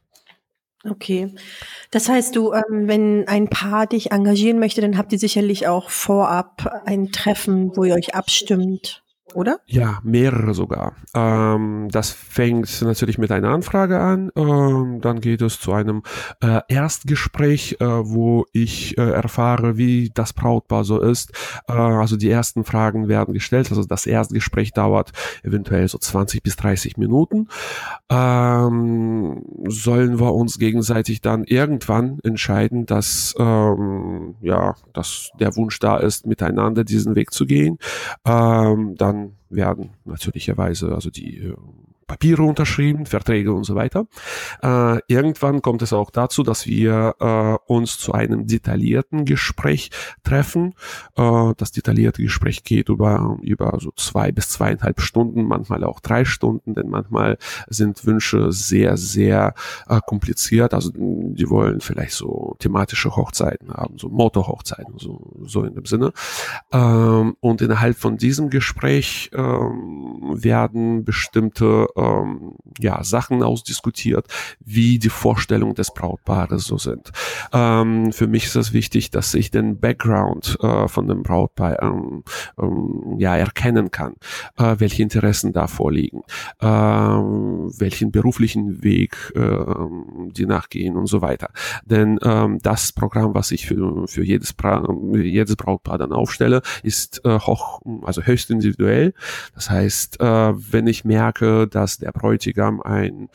Okay. 0.89 1.33
Das 1.91 2.09
heißt, 2.09 2.35
du, 2.35 2.51
ähm, 2.51 2.87
wenn 2.87 3.25
ein 3.27 3.47
Paar 3.47 3.87
dich 3.87 4.11
engagieren 4.11 4.59
möchte, 4.59 4.81
dann 4.81 4.97
habt 4.97 5.13
ihr 5.13 5.19
sicherlich 5.19 5.67
auch 5.67 5.89
vorab 5.89 6.83
ein 6.85 7.11
Treffen, 7.11 7.71
wo 7.77 7.85
ihr 7.85 7.95
euch 7.95 8.15
abstimmt 8.15 9.02
oder? 9.35 9.59
Ja, 9.65 9.99
mehrere 10.03 10.53
sogar. 10.53 10.93
Ähm, 11.13 11.87
das 11.91 12.11
fängt 12.11 12.81
natürlich 12.81 13.17
mit 13.17 13.31
einer 13.31 13.49
Anfrage 13.49 13.99
an. 13.99 14.31
Ähm, 14.35 14.99
dann 15.01 15.19
geht 15.21 15.41
es 15.41 15.59
zu 15.59 15.73
einem 15.73 16.03
äh, 16.41 16.61
Erstgespräch, 16.67 17.77
äh, 17.79 17.85
wo 17.85 18.45
ich 18.51 18.97
äh, 18.97 19.11
erfahre, 19.11 19.77
wie 19.77 20.11
das 20.13 20.33
Brautpaar 20.33 20.83
so 20.83 20.99
ist. 20.99 21.31
Äh, 21.67 21.73
also 21.73 22.17
die 22.17 22.29
ersten 22.29 22.63
Fragen 22.63 23.07
werden 23.07 23.33
gestellt. 23.33 23.69
Also 23.69 23.83
das 23.83 24.05
Erstgespräch 24.05 24.73
dauert 24.73 25.11
eventuell 25.43 25.87
so 25.87 25.97
20 25.97 26.43
bis 26.43 26.55
30 26.55 26.97
Minuten. 26.97 27.47
Ähm, 28.09 29.43
sollen 29.67 30.19
wir 30.19 30.33
uns 30.33 30.59
gegenseitig 30.59 31.21
dann 31.21 31.43
irgendwann 31.43 32.19
entscheiden, 32.23 32.85
dass 32.85 33.35
ähm, 33.39 34.35
ja, 34.41 34.75
dass 34.93 35.31
der 35.39 35.55
Wunsch 35.55 35.79
da 35.79 35.97
ist, 35.97 36.25
miteinander 36.25 36.83
diesen 36.83 37.15
Weg 37.15 37.31
zu 37.31 37.45
gehen. 37.45 37.77
Ähm, 38.25 38.95
dann 38.97 39.22
werden 39.49 39.91
natürlicherweise. 40.05 40.93
Also 40.93 41.09
die 41.09 41.37
äh, 41.37 41.55
Papiere 42.13 42.43
unterschrieben, 42.43 43.07
Verträge 43.07 43.51
und 43.53 43.63
so 43.63 43.73
weiter. 43.73 44.05
Äh, 44.61 44.99
irgendwann 45.07 45.63
kommt 45.63 45.81
es 45.81 45.93
auch 45.93 46.11
dazu, 46.11 46.43
dass 46.43 46.67
wir 46.67 47.15
äh, 47.19 47.57
uns 47.65 47.97
zu 47.97 48.13
einem 48.13 48.45
detaillierten 48.45 49.25
Gespräch 49.25 49.89
treffen. 50.23 50.75
Äh, 51.15 51.53
das 51.57 51.71
detaillierte 51.71 52.21
Gespräch 52.21 52.63
geht 52.63 52.89
über, 52.89 53.39
über 53.41 53.79
so 53.79 53.91
zwei 53.95 54.31
bis 54.31 54.49
zweieinhalb 54.49 55.01
Stunden, 55.01 55.45
manchmal 55.45 55.83
auch 55.83 56.01
drei 56.01 56.23
Stunden, 56.23 56.75
denn 56.75 56.87
manchmal 56.87 57.39
sind 57.67 58.05
Wünsche 58.05 58.51
sehr, 58.51 58.95
sehr 58.95 59.55
äh, 59.89 59.99
kompliziert. 60.05 60.75
Also 60.75 60.91
die 60.93 61.49
wollen 61.49 61.81
vielleicht 61.81 62.13
so 62.13 62.55
thematische 62.59 63.15
Hochzeiten 63.15 63.73
haben, 63.73 63.97
so 63.97 64.09
Motorhochzeiten, 64.09 64.99
so, 64.99 65.31
so 65.45 65.63
in 65.63 65.73
dem 65.73 65.85
Sinne. 65.87 66.13
Ähm, 66.71 67.35
und 67.39 67.63
innerhalb 67.63 67.97
von 67.97 68.17
diesem 68.17 68.51
Gespräch 68.51 69.31
ähm, 69.33 70.35
werden 70.35 71.05
bestimmte 71.05 71.87
ähm, 72.03 72.53
ja, 72.79 73.03
Sachen 73.03 73.43
ausdiskutiert, 73.43 74.27
wie 74.59 74.99
die 74.99 75.09
Vorstellungen 75.09 75.75
des 75.75 75.93
Brautpaares 75.93 76.65
so 76.65 76.77
sind. 76.77 77.11
Ähm, 77.51 78.11
für 78.11 78.27
mich 78.27 78.45
ist 78.45 78.55
es 78.55 78.73
wichtig, 78.73 79.11
dass 79.11 79.33
ich 79.33 79.51
den 79.51 79.79
Background 79.79 80.57
äh, 80.61 80.87
von 80.87 81.07
dem 81.07 81.23
Brautpaar 81.23 81.81
ähm, 81.81 82.23
ähm, 82.59 83.15
ja, 83.17 83.35
erkennen 83.35 83.91
kann, 83.91 84.15
äh, 84.57 84.75
welche 84.79 85.03
Interessen 85.03 85.53
da 85.53 85.67
vorliegen, 85.67 86.21
äh, 86.59 86.67
welchen 86.67 88.11
beruflichen 88.11 88.83
Weg 88.83 89.15
äh, 89.35 89.65
die 90.31 90.45
nachgehen 90.45 90.97
und 90.97 91.07
so 91.07 91.21
weiter. 91.21 91.49
Denn 91.85 92.19
ähm, 92.23 92.59
das 92.61 92.91
Programm, 92.91 93.33
was 93.33 93.51
ich 93.51 93.67
für, 93.67 94.07
für 94.07 94.23
jedes, 94.23 94.53
Bra 94.53 94.83
jedes 95.13 95.55
Brautpaar 95.55 95.97
dann 95.97 96.11
aufstelle, 96.11 96.61
ist 96.83 97.23
äh, 97.25 97.39
hoch, 97.39 97.81
also 98.03 98.21
höchst 98.23 98.49
individuell. 98.49 99.13
Das 99.55 99.69
heißt, 99.69 100.19
äh, 100.19 100.25
wenn 100.25 100.87
ich 100.87 101.05
merke, 101.05 101.67
dass 101.67 101.82
dass 101.83 101.97
der 101.97 102.13
Bräutigam 102.13 102.81
ein 102.81 103.27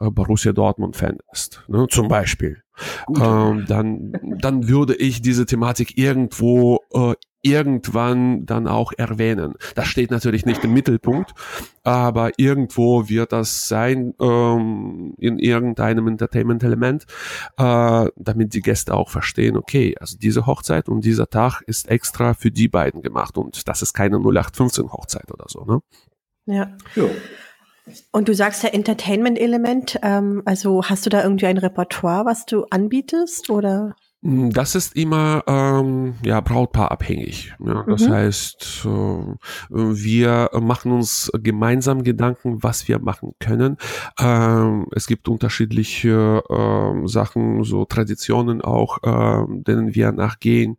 äh, 0.00 0.10
Borussia 0.10 0.52
Dortmund-Fan 0.52 1.18
ist, 1.32 1.62
ne, 1.68 1.86
zum 1.88 2.08
Beispiel. 2.08 2.62
Ähm, 3.08 3.64
dann, 3.68 4.12
dann 4.40 4.68
würde 4.68 4.96
ich 4.96 5.22
diese 5.22 5.46
Thematik 5.46 5.96
irgendwo 5.96 6.80
äh, 6.92 7.14
irgendwann 7.42 8.44
dann 8.44 8.66
auch 8.66 8.92
erwähnen. 8.96 9.54
Das 9.76 9.86
steht 9.88 10.10
natürlich 10.10 10.46
nicht 10.46 10.64
im 10.64 10.72
Mittelpunkt, 10.72 11.32
aber 11.84 12.32
irgendwo 12.38 13.08
wird 13.08 13.32
das 13.32 13.68
sein 13.68 14.14
ähm, 14.20 15.14
in 15.18 15.38
irgendeinem 15.38 16.08
Entertainment-Element, 16.08 17.04
äh, 17.58 18.06
damit 18.16 18.54
die 18.54 18.62
Gäste 18.62 18.94
auch 18.94 19.10
verstehen, 19.10 19.56
okay, 19.56 19.94
also 20.00 20.16
diese 20.16 20.46
Hochzeit 20.46 20.88
und 20.88 21.04
dieser 21.04 21.28
Tag 21.28 21.62
ist 21.66 21.88
extra 21.88 22.34
für 22.34 22.50
die 22.50 22.68
beiden 22.68 23.02
gemacht 23.02 23.36
und 23.36 23.68
das 23.68 23.82
ist 23.82 23.92
keine 23.92 24.16
0815 24.16 24.92
Hochzeit 24.92 25.30
oder 25.32 25.46
so. 25.48 25.64
Ne? 25.64 25.80
Ja. 26.46 26.76
ja. 26.96 27.04
Und 28.12 28.28
du 28.28 28.34
sagst 28.34 28.62
ja 28.62 28.68
Entertainment-Element, 28.70 29.98
ähm, 30.02 30.42
also 30.44 30.84
hast 30.84 31.04
du 31.04 31.10
da 31.10 31.22
irgendwie 31.22 31.46
ein 31.46 31.58
Repertoire, 31.58 32.24
was 32.24 32.46
du 32.46 32.64
anbietest 32.70 33.50
oder? 33.50 33.94
Hm, 34.22 34.52
das 34.52 34.76
ist 34.76 34.94
immer 34.94 35.42
ähm, 35.48 36.14
ja 36.24 36.40
Brautpaar 36.40 36.92
abhängig. 36.92 37.54
Ja. 37.58 37.84
Das 37.88 38.02
mhm. 38.02 38.10
heißt, 38.12 38.86
äh, 38.86 39.36
wir 39.70 40.50
machen 40.60 40.92
uns 40.92 41.30
gemeinsam 41.34 42.04
Gedanken, 42.04 42.62
was 42.62 42.86
wir 42.86 43.00
machen 43.00 43.34
können. 43.40 43.78
Ähm, 44.20 44.86
es 44.92 45.08
gibt 45.08 45.28
unterschiedliche 45.28 46.42
äh, 46.48 47.08
Sachen, 47.08 47.64
so 47.64 47.84
Traditionen 47.84 48.60
auch, 48.60 48.98
äh, 49.02 49.44
denen 49.48 49.94
wir 49.96 50.12
nachgehen. 50.12 50.76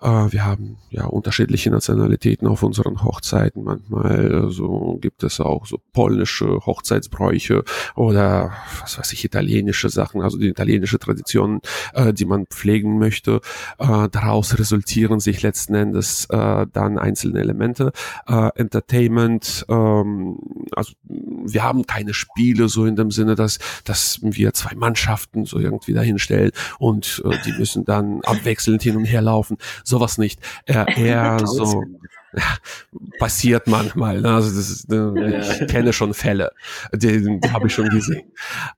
Äh, 0.00 0.32
wir 0.32 0.44
haben 0.44 0.78
ja 0.90 1.04
unterschiedliche 1.04 1.70
Nationalitäten 1.70 2.48
auf 2.48 2.64
unseren 2.64 3.04
Hochzeiten. 3.04 3.62
Manchmal 3.62 4.50
so 4.50 4.98
gibt 5.00 5.22
es 5.22 5.40
auch 5.40 5.66
so 5.66 5.78
polnische 5.92 6.66
Hochzeitsbräuche 6.66 7.62
oder 7.94 8.52
was 8.80 8.98
weiß 8.98 9.12
ich 9.12 9.24
italienische 9.24 9.88
Sachen, 9.88 10.20
also 10.20 10.36
die 10.36 10.48
italienische 10.48 10.98
Traditionen, 10.98 11.60
äh, 11.94 12.12
die 12.12 12.24
man 12.24 12.46
pflegt 12.46 12.71
pflegen 12.72 12.98
möchte. 12.98 13.40
Äh, 13.78 14.08
daraus 14.10 14.58
resultieren 14.58 15.20
sich 15.20 15.42
letzten 15.42 15.74
Endes 15.74 16.26
äh, 16.30 16.66
dann 16.72 16.98
einzelne 16.98 17.40
Elemente. 17.40 17.92
Äh, 18.26 18.50
Entertainment, 18.54 19.66
ähm, 19.68 20.38
also 20.74 20.92
wir 21.04 21.62
haben 21.62 21.86
keine 21.86 22.14
Spiele 22.14 22.68
so 22.68 22.86
in 22.86 22.96
dem 22.96 23.10
Sinne, 23.10 23.34
dass, 23.34 23.58
dass 23.84 24.20
wir 24.22 24.54
zwei 24.54 24.74
Mannschaften 24.74 25.44
so 25.44 25.58
irgendwie 25.58 25.92
dahinstellen 25.92 26.52
und 26.78 27.22
äh, 27.26 27.36
die 27.44 27.52
müssen 27.52 27.84
dann 27.84 28.20
abwechselnd 28.22 28.82
hin 28.82 28.96
und 28.96 29.04
her 29.04 29.20
laufen. 29.20 29.58
Sowas 29.84 30.16
nicht. 30.16 30.40
Äh, 30.64 30.84
eher 30.96 31.38
so 31.44 31.84
passiert 33.18 33.66
manchmal. 33.66 34.20
Ne? 34.20 34.30
Also 34.30 34.48
das 34.48 34.70
ist, 34.70 34.90
ne, 34.90 35.42
ich 35.60 35.66
kenne 35.68 35.92
schon 35.92 36.14
Fälle, 36.14 36.52
die, 36.94 37.40
die 37.40 37.50
habe 37.50 37.66
ich 37.66 37.74
schon 37.74 37.88
gesehen. 37.88 38.32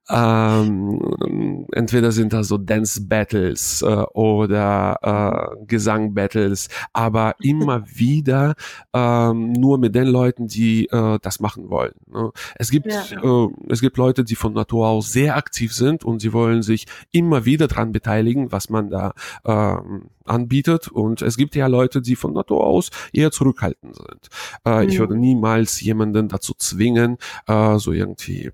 Ähm, 0.08 1.66
entweder 1.73 2.12
sind 2.12 2.32
da 2.32 2.42
so 2.42 2.58
Dance 2.58 3.06
Battles 3.06 3.82
äh, 3.82 3.87
oder 3.87 4.99
äh, 5.02 5.64
Gesang 5.66 6.14
Battles, 6.14 6.68
aber 6.92 7.34
immer 7.40 7.84
wieder 7.94 8.54
ähm, 8.92 9.52
nur 9.52 9.78
mit 9.78 9.94
den 9.94 10.06
Leuten, 10.06 10.49
die 10.49 10.87
äh, 10.87 11.18
das 11.23 11.40
machen 11.40 11.70
wollen. 11.70 11.94
Ne? 12.06 12.30
Es 12.56 12.70
gibt 12.70 12.87
ja. 12.87 13.02
äh, 13.23 13.49
es 13.68 13.80
gibt 13.80 13.96
Leute, 13.96 14.25
die 14.25 14.37
von 14.37 14.52
Natur 14.52 14.88
aus 14.88 15.12
sehr 15.12 15.37
aktiv 15.37 15.73
sind 15.73 16.04
und 16.04 16.20
sie 16.20 16.32
wollen 16.32 16.62
sich 16.62 16.87
immer 17.12 17.44
wieder 17.44 17.68
dran 17.68 17.92
beteiligen, 17.92 18.52
was 18.52 18.68
man 18.68 18.90
da 18.90 19.12
ähm, 19.44 20.11
anbietet. 20.25 20.88
Und 20.88 21.23
es 21.23 21.37
gibt 21.37 21.54
ja 21.54 21.66
Leute, 21.66 22.00
die 22.00 22.16
von 22.16 22.33
Natur 22.33 22.64
aus 22.64 22.90
eher 23.12 23.31
zurückhaltend 23.31 23.97
sind. 23.97 24.28
Äh, 24.64 24.83
mhm. 24.83 24.88
Ich 24.88 24.99
würde 24.99 25.16
niemals 25.16 25.81
jemanden 25.81 26.28
dazu 26.28 26.54
zwingen, 26.54 27.19
äh, 27.47 27.78
so 27.78 27.93
irgendwie 27.93 28.50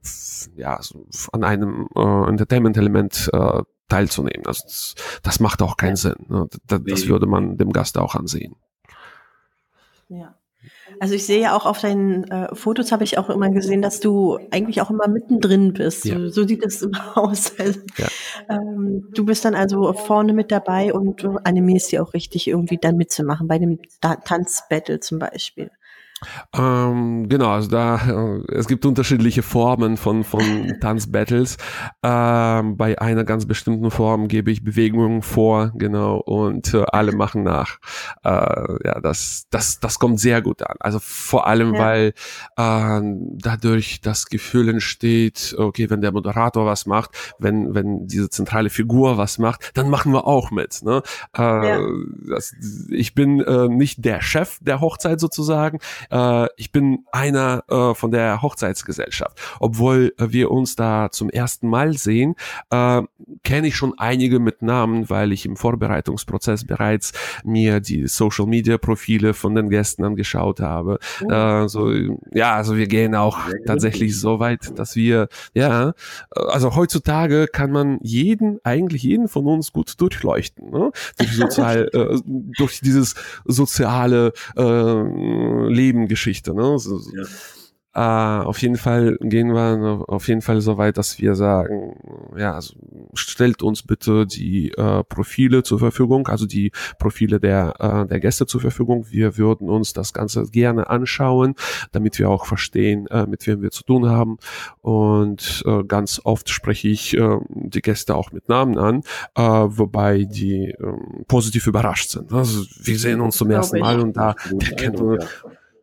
ja 0.56 0.78
so 0.82 1.06
an 1.32 1.44
einem 1.44 1.88
äh, 1.94 2.28
Entertainment-Element 2.28 3.30
äh, 3.32 3.62
teilzunehmen. 3.88 4.46
Also 4.46 4.62
das, 4.64 4.94
das 5.22 5.40
macht 5.40 5.62
auch 5.62 5.76
keinen 5.76 5.96
Sinn. 5.96 6.26
Ne? 6.28 6.48
Das, 6.66 6.80
das 6.86 7.08
würde 7.08 7.26
man 7.26 7.56
dem 7.56 7.72
Gast 7.72 7.98
auch 7.98 8.14
ansehen. 8.14 8.54
Ja. 10.08 10.34
Also 11.00 11.14
ich 11.14 11.24
sehe 11.24 11.40
ja 11.40 11.56
auch 11.56 11.64
auf 11.64 11.80
deinen 11.80 12.24
äh, 12.24 12.54
Fotos 12.54 12.92
habe 12.92 13.04
ich 13.04 13.16
auch 13.16 13.30
immer 13.30 13.48
gesehen, 13.48 13.80
dass 13.80 14.00
du 14.00 14.38
eigentlich 14.50 14.82
auch 14.82 14.90
immer 14.90 15.08
mittendrin 15.08 15.72
bist. 15.72 16.04
Ja. 16.04 16.18
So, 16.18 16.28
so, 16.28 16.46
sieht 16.46 16.62
es 16.62 16.82
immer 16.82 17.16
aus. 17.16 17.58
Also, 17.58 17.80
ja. 17.96 18.06
ähm, 18.50 19.08
du 19.14 19.24
bist 19.24 19.46
dann 19.46 19.54
also 19.54 19.94
vorne 19.94 20.34
mit 20.34 20.52
dabei 20.52 20.92
und 20.92 21.22
du 21.22 21.38
animierst 21.42 21.90
dir 21.90 22.02
auch 22.02 22.12
richtig 22.12 22.48
irgendwie 22.48 22.76
dann 22.76 22.98
mitzumachen 22.98 23.48
bei 23.48 23.58
dem 23.58 23.78
Tanzbattle 24.02 25.00
zum 25.00 25.18
Beispiel. 25.18 25.70
Ähm, 26.54 27.28
genau, 27.28 27.50
also 27.50 27.68
da 27.68 27.96
äh, 27.96 28.52
es 28.52 28.66
gibt 28.66 28.84
unterschiedliche 28.84 29.42
Formen 29.42 29.96
von 29.96 30.24
von 30.24 30.40
Tanzbattles. 30.80 31.56
Ähm, 32.02 32.76
bei 32.76 33.00
einer 33.00 33.24
ganz 33.24 33.46
bestimmten 33.46 33.90
Form 33.90 34.28
gebe 34.28 34.50
ich 34.50 34.62
Bewegungen 34.62 35.22
vor, 35.22 35.72
genau, 35.74 36.18
und 36.18 36.74
äh, 36.74 36.84
alle 36.92 37.12
machen 37.12 37.42
nach. 37.42 37.78
Äh, 38.24 38.30
ja, 38.84 39.00
das 39.00 39.46
das 39.50 39.80
das 39.80 39.98
kommt 39.98 40.20
sehr 40.20 40.42
gut 40.42 40.62
an. 40.62 40.76
Also 40.80 40.98
vor 41.00 41.46
allem, 41.46 41.74
ja. 41.74 41.80
weil 41.80 42.12
äh, 42.56 43.00
dadurch 43.38 44.00
das 44.00 44.26
Gefühl 44.26 44.68
entsteht, 44.68 45.54
okay, 45.58 45.88
wenn 45.88 46.02
der 46.02 46.12
Moderator 46.12 46.66
was 46.66 46.86
macht, 46.86 47.10
wenn 47.38 47.74
wenn 47.74 48.06
diese 48.06 48.28
zentrale 48.28 48.70
Figur 48.70 49.16
was 49.16 49.38
macht, 49.38 49.70
dann 49.74 49.88
machen 49.88 50.12
wir 50.12 50.26
auch 50.26 50.50
mit. 50.50 50.82
Ne? 50.82 51.02
Äh, 51.36 51.42
ja. 51.42 51.80
das, 52.28 52.54
ich 52.90 53.14
bin 53.14 53.40
äh, 53.40 53.68
nicht 53.68 54.04
der 54.04 54.20
Chef 54.20 54.58
der 54.60 54.80
Hochzeit 54.80 55.20
sozusagen 55.20 55.78
äh, 56.10 56.46
ich 56.56 56.72
bin 56.72 57.04
einer 57.12 57.64
äh, 57.68 57.94
von 57.94 58.10
der 58.10 58.42
Hochzeitsgesellschaft. 58.42 59.40
Obwohl 59.60 60.14
äh, 60.18 60.26
wir 60.30 60.50
uns 60.50 60.76
da 60.76 61.10
zum 61.10 61.30
ersten 61.30 61.68
Mal 61.68 61.96
sehen, 61.96 62.34
äh, 62.70 63.02
kenne 63.42 63.68
ich 63.68 63.76
schon 63.76 63.98
einige 63.98 64.38
mit 64.38 64.62
Namen, 64.62 65.08
weil 65.10 65.32
ich 65.32 65.46
im 65.46 65.56
Vorbereitungsprozess 65.56 66.64
bereits 66.64 67.12
mir 67.44 67.80
die 67.80 68.06
Social 68.06 68.46
Media 68.46 68.78
Profile 68.78 69.34
von 69.34 69.54
den 69.54 69.70
Gästen 69.70 70.04
angeschaut 70.04 70.60
habe. 70.60 70.98
Oh. 71.24 71.30
Äh, 71.30 71.68
so, 71.68 71.92
ja, 72.32 72.54
also 72.54 72.76
wir 72.76 72.86
gehen 72.86 73.14
auch 73.14 73.38
tatsächlich 73.66 74.18
so 74.18 74.40
weit, 74.40 74.78
dass 74.78 74.96
wir, 74.96 75.28
ja, 75.54 75.92
also 76.30 76.74
heutzutage 76.74 77.46
kann 77.46 77.70
man 77.70 77.98
jeden, 78.02 78.58
eigentlich 78.64 79.02
jeden 79.02 79.28
von 79.28 79.46
uns 79.46 79.72
gut 79.72 80.00
durchleuchten, 80.00 80.70
ne? 80.70 80.90
durch, 81.18 81.32
sozial, 81.36 81.90
äh, 81.92 82.18
durch 82.24 82.80
dieses 82.80 83.14
soziale 83.44 84.32
äh, 84.56 85.68
Leben 85.68 85.99
Geschichte. 86.08 86.54
Ne? 86.54 86.78
So, 86.78 87.00
ja. 87.14 87.24
Uh, 87.92 88.44
auf 88.46 88.62
jeden 88.62 88.76
Fall 88.76 89.18
gehen 89.20 89.52
wir 89.52 90.04
auf 90.06 90.28
jeden 90.28 90.42
Fall 90.42 90.60
so 90.60 90.78
weit, 90.78 90.96
dass 90.96 91.18
wir 91.18 91.34
sagen, 91.34 91.96
ja, 92.36 92.54
also 92.54 92.74
stellt 93.14 93.64
uns 93.64 93.82
bitte 93.82 94.26
die 94.26 94.72
uh, 94.78 95.02
Profile 95.02 95.64
zur 95.64 95.80
Verfügung, 95.80 96.28
also 96.28 96.46
die 96.46 96.70
Profile 97.00 97.40
der, 97.40 97.74
uh, 97.82 98.04
der 98.04 98.20
Gäste 98.20 98.46
zur 98.46 98.60
Verfügung. 98.60 99.06
Wir 99.10 99.36
würden 99.36 99.68
uns 99.68 99.92
das 99.92 100.12
Ganze 100.12 100.44
gerne 100.44 100.88
anschauen, 100.88 101.56
damit 101.90 102.20
wir 102.20 102.30
auch 102.30 102.46
verstehen, 102.46 103.08
mit 103.26 103.44
wem 103.48 103.60
wir 103.60 103.72
zu 103.72 103.82
tun 103.82 104.08
haben. 104.08 104.38
Und 104.82 105.64
ganz 105.88 106.20
oft 106.22 106.48
spreche 106.48 106.88
ich 106.88 107.16
die 107.48 107.82
Gäste 107.82 108.14
auch 108.14 108.30
mit 108.30 108.48
Namen 108.48 108.78
an, 108.78 109.02
wobei 109.34 110.24
die 110.24 110.74
ähm, 110.80 111.24
positiv 111.26 111.66
überrascht 111.66 112.10
sind. 112.10 112.32
Also 112.32 112.64
wir 112.82 112.98
sehen 112.98 113.20
uns 113.20 113.36
zum 113.36 113.50
ersten 113.50 113.80
Mal 113.80 114.00
und 114.00 114.16
da 114.16 114.34
der 114.50 114.76
kennt, 114.76 115.00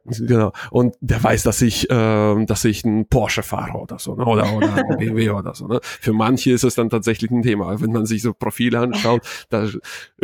Genau. 0.08 0.52
Und 0.72 0.96
der 1.02 1.24
weiß, 1.24 1.44
dass 1.44 1.62
ich, 1.62 1.90
äh, 1.90 2.46
dass 2.46 2.66
ich 2.66 2.86
einen 2.86 3.08
Porsche 3.08 3.44
fahre 3.44 3.78
oder 3.78 4.00
so, 4.00 4.16
ne? 4.16 4.26
oder, 4.26 4.54
oder 4.54 4.74
ein 4.74 4.84
BMW 4.98 5.30
oder 5.32 5.54
so. 5.54 5.68
Ne? 5.68 5.80
Für 5.82 6.14
manche 6.14 6.52
ist 6.52 6.64
es 6.64 6.76
dann 6.76 6.90
tatsächlich 6.90 7.32
ein 7.32 7.42
Thema. 7.42 7.80
Wenn 7.82 7.92
man 7.92 8.06
sich 8.06 8.22
so 8.22 8.34
Profile 8.34 8.80
anschaut, 8.80 9.22
da 9.50 9.68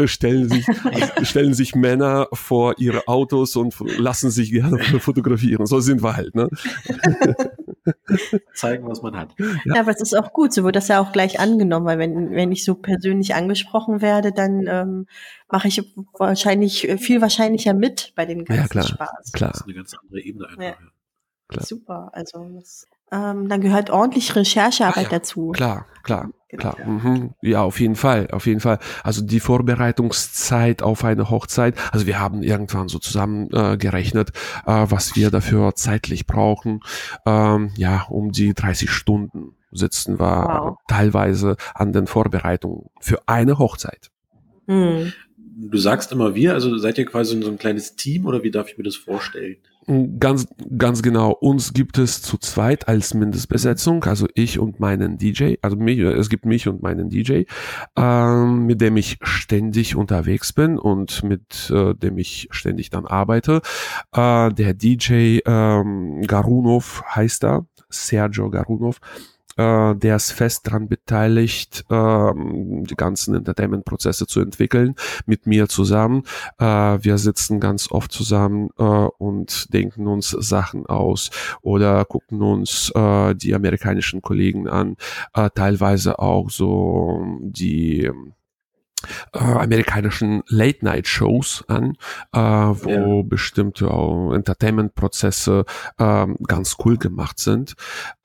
stellen 0.06 0.50
sich, 0.50 0.66
stellen 1.24 1.54
sich 1.54 1.76
Männer 1.76 2.28
vor 2.34 2.76
ihre 2.78 3.08
Autos 3.08 3.56
und 3.56 3.76
lassen 3.98 4.32
sich 4.32 4.52
gerne 4.52 4.80
fotografieren. 5.00 5.66
So 5.66 5.80
sind 5.80 6.04
wir 6.04 6.16
halt. 6.16 6.36
Ne? 6.36 6.50
Zeigen, 8.54 8.88
was 8.88 9.02
man 9.02 9.18
hat. 9.18 9.34
Ja. 9.38 9.46
ja, 9.76 9.82
aber 9.82 9.92
es 9.92 10.02
ist 10.02 10.16
auch 10.16 10.34
gut, 10.34 10.54
so 10.54 10.64
wird 10.64 10.76
das 10.76 10.88
ja 10.88 11.02
auch 11.02 11.12
gleich 11.12 11.40
angenommen, 11.40 11.86
weil 11.86 12.00
wenn, 12.00 12.32
wenn 12.32 12.52
ich 12.52 12.64
so 12.64 12.76
persönlich 12.76 13.36
angesprochen 13.36 14.02
werde, 14.02 14.32
dann 14.32 14.66
ähm, 14.68 15.08
mache 15.50 15.68
ich 15.68 15.82
wahrscheinlich 16.18 16.88
viel 17.00 17.22
wahrscheinlicher 17.22 17.74
mit 17.74 18.14
bei 18.16 18.26
dem 18.26 18.46
ganzen 18.46 18.64
ja, 18.64 18.68
klar, 18.68 18.88
Spaß. 18.88 19.32
Klar. 19.34 19.52
Das 19.52 19.62
ist 19.62 19.68
eine 19.68 19.74
ganz 19.76 19.94
andere 19.94 20.22
Ebene 20.22 20.48
einfach. 20.48 20.64
Ja. 20.64 20.76
Klar. 21.50 21.66
Super, 21.66 22.10
also 22.14 22.50
das, 22.56 22.88
ähm, 23.12 23.48
dann 23.48 23.62
gehört 23.62 23.90
ordentlich 23.90 24.36
Recherchearbeit 24.36 24.98
ah, 24.98 25.02
ja. 25.02 25.10
dazu. 25.10 25.52
Klar, 25.52 25.86
klar. 26.04 26.30
Klar. 26.58 26.78
Mhm. 26.86 27.34
Ja, 27.42 27.64
auf 27.64 27.80
jeden 27.80 27.96
Fall, 27.96 28.28
auf 28.32 28.46
jeden 28.46 28.60
Fall. 28.60 28.80
Also 29.04 29.24
die 29.24 29.40
Vorbereitungszeit 29.40 30.82
auf 30.82 31.04
eine 31.04 31.30
Hochzeit, 31.30 31.76
also 31.92 32.06
wir 32.06 32.20
haben 32.20 32.44
irgendwann 32.44 32.88
so 32.88 33.00
zusammen 33.00 33.50
äh, 33.52 33.78
gerechnet, 33.78 34.30
äh, 34.66 34.86
was 34.90 35.16
wir 35.16 35.32
dafür 35.32 35.76
zeitlich 35.76 36.28
brauchen. 36.28 36.82
Ähm, 37.26 37.72
ja, 37.78 38.06
um 38.10 38.32
die 38.32 38.54
30 38.54 38.90
Stunden 38.90 39.56
sitzen 39.72 40.20
wir 40.20 40.46
wow. 40.48 40.78
teilweise 40.88 41.58
an 41.74 41.94
den 41.94 42.08
Vorbereitungen 42.08 42.90
für 43.00 43.20
eine 43.28 43.58
Hochzeit. 43.58 44.12
Mhm. 44.68 45.14
Du 45.56 45.78
sagst 45.78 46.12
immer 46.12 46.34
wir, 46.36 46.54
also 46.54 46.78
seid 46.78 46.98
ihr 46.98 47.06
quasi 47.06 47.40
so 47.42 47.50
ein 47.50 47.58
kleines 47.58 47.96
Team 47.96 48.26
oder 48.26 48.44
wie 48.44 48.52
darf 48.52 48.70
ich 48.70 48.78
mir 48.78 48.84
das 48.84 48.96
vorstellen? 48.96 49.58
Ganz, 49.86 50.48
ganz 50.78 51.02
genau. 51.02 51.32
Uns 51.32 51.74
gibt 51.74 51.98
es 51.98 52.22
zu 52.22 52.38
zweit 52.38 52.88
als 52.88 53.14
Mindestbesetzung, 53.14 54.04
also 54.06 54.28
ich 54.34 54.58
und 54.58 54.80
meinen 54.80 55.18
DJ. 55.18 55.56
Also 55.62 55.76
mich, 55.76 56.00
es 56.00 56.30
gibt 56.30 56.46
mich 56.46 56.70
und 56.70 56.82
meinen 56.82 57.10
DJ, 57.10 57.44
ähm, 57.98 58.66
mit 58.66 58.80
dem 58.80 58.96
ich 58.96 59.18
ständig 59.22 59.96
unterwegs 59.98 60.54
bin 60.54 60.78
und 60.78 61.24
mit 61.24 61.70
äh, 61.70 61.94
dem 61.96 62.18
ich 62.18 62.48
ständig 62.52 62.92
dann 62.92 63.06
arbeite. 63.06 63.62
Äh, 64.14 64.54
der 64.54 64.74
DJ 64.74 65.40
ähm, 65.46 66.22
Garunov 66.22 67.04
heißt 67.14 67.44
er, 67.44 67.66
Sergio 67.90 68.50
Garunov 68.50 69.00
äh, 69.58 69.96
der 69.96 70.16
ist 70.16 70.32
fest 70.32 70.68
daran 70.68 70.88
beteiligt, 70.88 71.86
äh, 71.90 72.32
die 72.36 72.96
ganzen 72.96 73.36
Entertainment-Prozesse 73.36 74.28
zu 74.28 74.40
entwickeln, 74.42 74.96
mit 75.26 75.48
mir 75.48 75.68
zusammen. 75.68 76.24
Äh, 76.60 76.66
wir 76.66 77.18
sitzen 77.18 77.60
ganz 77.60 77.92
oft 77.92 78.12
zusammen 78.12 78.70
äh, 78.78 78.84
und 78.84 79.74
denken 79.74 80.08
uns 80.08 80.30
Sachen 80.30 80.86
aus 80.86 81.30
oder 81.62 82.06
gucken 82.06 82.42
uns 82.42 82.92
äh, 82.96 83.36
die 83.36 83.54
amerikanischen 83.54 84.22
Kollegen 84.22 84.68
an, 84.68 84.98
äh, 85.34 85.50
teilweise 85.54 86.20
auch 86.20 86.50
so 86.50 87.24
die 87.42 88.12
äh, 89.34 89.40
amerikanischen 89.40 90.44
Late-Night-Shows 90.48 91.66
an, 91.68 91.98
äh, 92.34 92.40
wo 92.40 93.22
ja. 93.22 93.22
bestimmte 93.24 93.88
Entertainment-Prozesse 93.88 95.66
äh, 95.98 96.28
ganz 96.48 96.78
cool 96.84 96.98
gemacht 96.98 97.40
sind. 97.40 97.76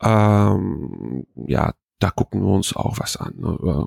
Ähm, 0.03 1.27
ja, 1.47 1.75
da 1.99 2.11
gucken 2.11 2.43
wir 2.43 2.49
uns 2.49 2.75
auch 2.77 2.99
was 2.99 3.17
an. 3.17 3.35
Ne? 3.39 3.87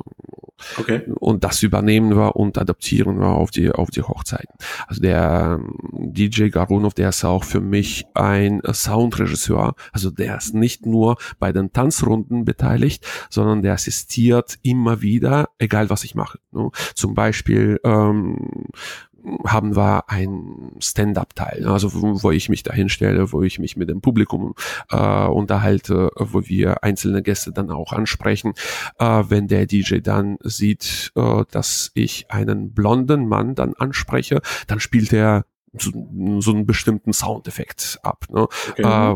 Okay. 0.78 1.02
Und 1.20 1.44
das 1.44 1.64
übernehmen 1.64 2.16
wir 2.16 2.36
und 2.36 2.58
adaptieren 2.58 3.20
wir 3.20 3.30
auf 3.30 3.52
die, 3.52 3.72
auf 3.72 3.90
die 3.90 4.02
Hochzeiten. 4.02 4.54
Also 4.88 5.02
der 5.02 5.60
ähm, 5.60 5.76
DJ 6.14 6.50
Garunov, 6.50 6.94
der 6.94 7.10
ist 7.10 7.24
auch 7.24 7.44
für 7.44 7.62
mich 7.62 8.06
ein 8.14 8.62
Soundregisseur. 8.72 9.76
Also 9.92 10.12
der 10.12 10.38
ist 10.38 10.54
nicht 10.54 10.86
nur 10.86 11.18
bei 11.40 11.52
den 11.52 11.74
Tanzrunden 11.74 12.46
beteiligt, 12.46 13.06
sondern 13.30 13.62
der 13.62 13.74
assistiert 13.74 14.60
immer 14.62 15.02
wieder, 15.02 15.50
egal 15.58 15.90
was 15.90 16.04
ich 16.04 16.16
mache. 16.16 16.40
Ne? 16.52 16.70
Zum 16.96 17.16
Beispiel 17.16 17.80
ähm, 17.84 18.68
haben 19.46 19.76
wir 19.76 20.10
ein 20.10 20.72
Stand-up-Teil, 20.80 21.68
also 21.68 21.94
wo, 21.94 22.24
wo, 22.24 22.32
ich 22.32 22.50
mich 22.50 22.64
da 22.64 22.74
hinstelle, 22.74 23.32
wo 23.32 23.42
ich 23.44 23.60
mich 23.60 23.78
mit 23.78 23.90
dem 23.90 24.02
Publikum 24.02 24.54
äh, 24.90 25.26
unterhalte, 25.28 26.10
wo 26.16 26.46
wir 26.46 26.84
einzelne 26.84 27.22
Gäste 27.22 27.52
dann 27.52 27.72
auch 27.72 27.94
ansprechen. 27.94 28.54
Äh, 29.00 29.24
wenn 29.28 29.48
der 29.48 29.66
DJ 29.66 30.00
dann 30.00 30.38
sieht, 30.42 31.12
äh, 31.16 31.44
dass 31.52 31.92
ich 31.94 32.32
einen 32.32 32.74
blonden 32.74 33.28
Mann 33.28 33.56
dann 33.56 33.74
anspreche, 33.74 34.42
dann 34.68 34.80
spielt 34.80 35.14
er 35.14 35.46
so, 35.78 35.92
so 36.40 36.52
einen 36.52 36.66
bestimmten 36.66 37.14
Soundeffekt 37.14 38.00
ab. 38.04 38.26
Ne? 38.30 38.48
Okay. 38.72 38.82
Äh, 38.82 39.16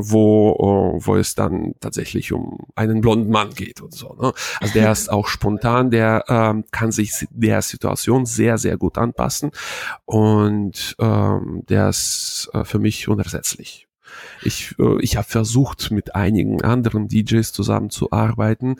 wo, 0.00 0.98
äh, 1.00 1.06
wo 1.06 1.16
es 1.16 1.34
dann 1.34 1.74
tatsächlich 1.80 2.32
um 2.32 2.58
einen 2.74 3.00
blonden 3.00 3.30
Mann 3.30 3.50
geht 3.50 3.80
und 3.80 3.92
so. 3.92 4.14
Ne? 4.20 4.32
Also 4.60 4.74
der 4.74 4.92
ist 4.92 5.10
auch 5.10 5.26
spontan, 5.26 5.90
der 5.90 6.24
ähm, 6.28 6.64
kann 6.70 6.92
sich 6.92 7.26
der 7.30 7.62
Situation 7.62 8.26
sehr, 8.26 8.58
sehr 8.58 8.76
gut 8.76 8.98
anpassen 8.98 9.50
und 10.04 10.96
ähm, 10.98 11.62
der 11.68 11.88
ist 11.88 12.50
äh, 12.52 12.64
für 12.64 12.78
mich 12.78 13.08
unersetzlich. 13.08 13.87
Ich, 14.42 14.74
äh, 14.78 15.00
ich 15.00 15.16
habe 15.16 15.26
versucht, 15.26 15.90
mit 15.90 16.14
einigen 16.14 16.62
anderen 16.62 17.08
DJs 17.08 17.52
zusammenzuarbeiten. 17.52 18.76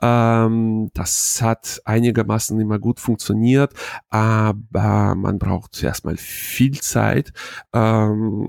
Ähm, 0.00 0.90
das 0.94 1.40
hat 1.42 1.82
einigermaßen 1.84 2.58
immer 2.60 2.78
gut 2.78 3.00
funktioniert, 3.00 3.74
aber 4.10 5.14
man 5.14 5.38
braucht 5.38 5.82
erstmal 5.82 6.16
viel 6.16 6.80
Zeit, 6.80 7.32
ähm, 7.72 8.46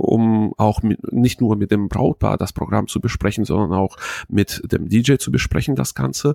um 0.00 0.54
auch 0.56 0.82
mit, 0.82 1.12
nicht 1.12 1.40
nur 1.40 1.56
mit 1.56 1.70
dem 1.70 1.88
Brautpaar 1.88 2.36
das 2.36 2.52
Programm 2.52 2.88
zu 2.88 3.00
besprechen, 3.00 3.44
sondern 3.44 3.72
auch 3.72 3.96
mit 4.28 4.62
dem 4.70 4.88
DJ 4.88 5.16
zu 5.16 5.30
besprechen, 5.30 5.76
das 5.76 5.94
Ganze. 5.94 6.34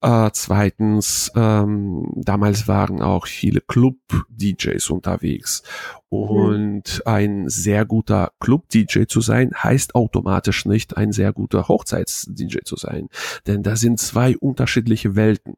Äh, 0.00 0.30
zweitens, 0.32 1.30
ähm, 1.34 2.12
damals 2.16 2.68
waren 2.68 3.02
auch 3.02 3.26
viele 3.26 3.60
Club-DJs 3.60 4.90
unterwegs. 4.90 5.62
Und 6.08 7.02
ein 7.04 7.48
sehr 7.48 7.84
guter 7.84 8.30
Club-DJ 8.38 9.04
zu 9.08 9.20
sein, 9.20 9.50
heißt 9.54 9.96
automatisch 9.96 10.64
nicht 10.64 10.96
ein 10.96 11.12
sehr 11.12 11.32
guter 11.32 11.66
Hochzeits-DJ 11.66 12.58
zu 12.64 12.76
sein. 12.76 13.08
Denn 13.46 13.62
da 13.62 13.74
sind 13.74 13.98
zwei 13.98 14.36
unterschiedliche 14.36 15.16
Welten. 15.16 15.54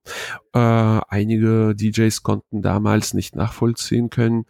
Äh, 0.55 0.59
einige 0.59 1.75
DJs 1.75 2.23
konnten 2.23 2.63
damals 2.63 3.13
nicht 3.13 3.37
nachvollziehen 3.37 4.09
können, 4.09 4.47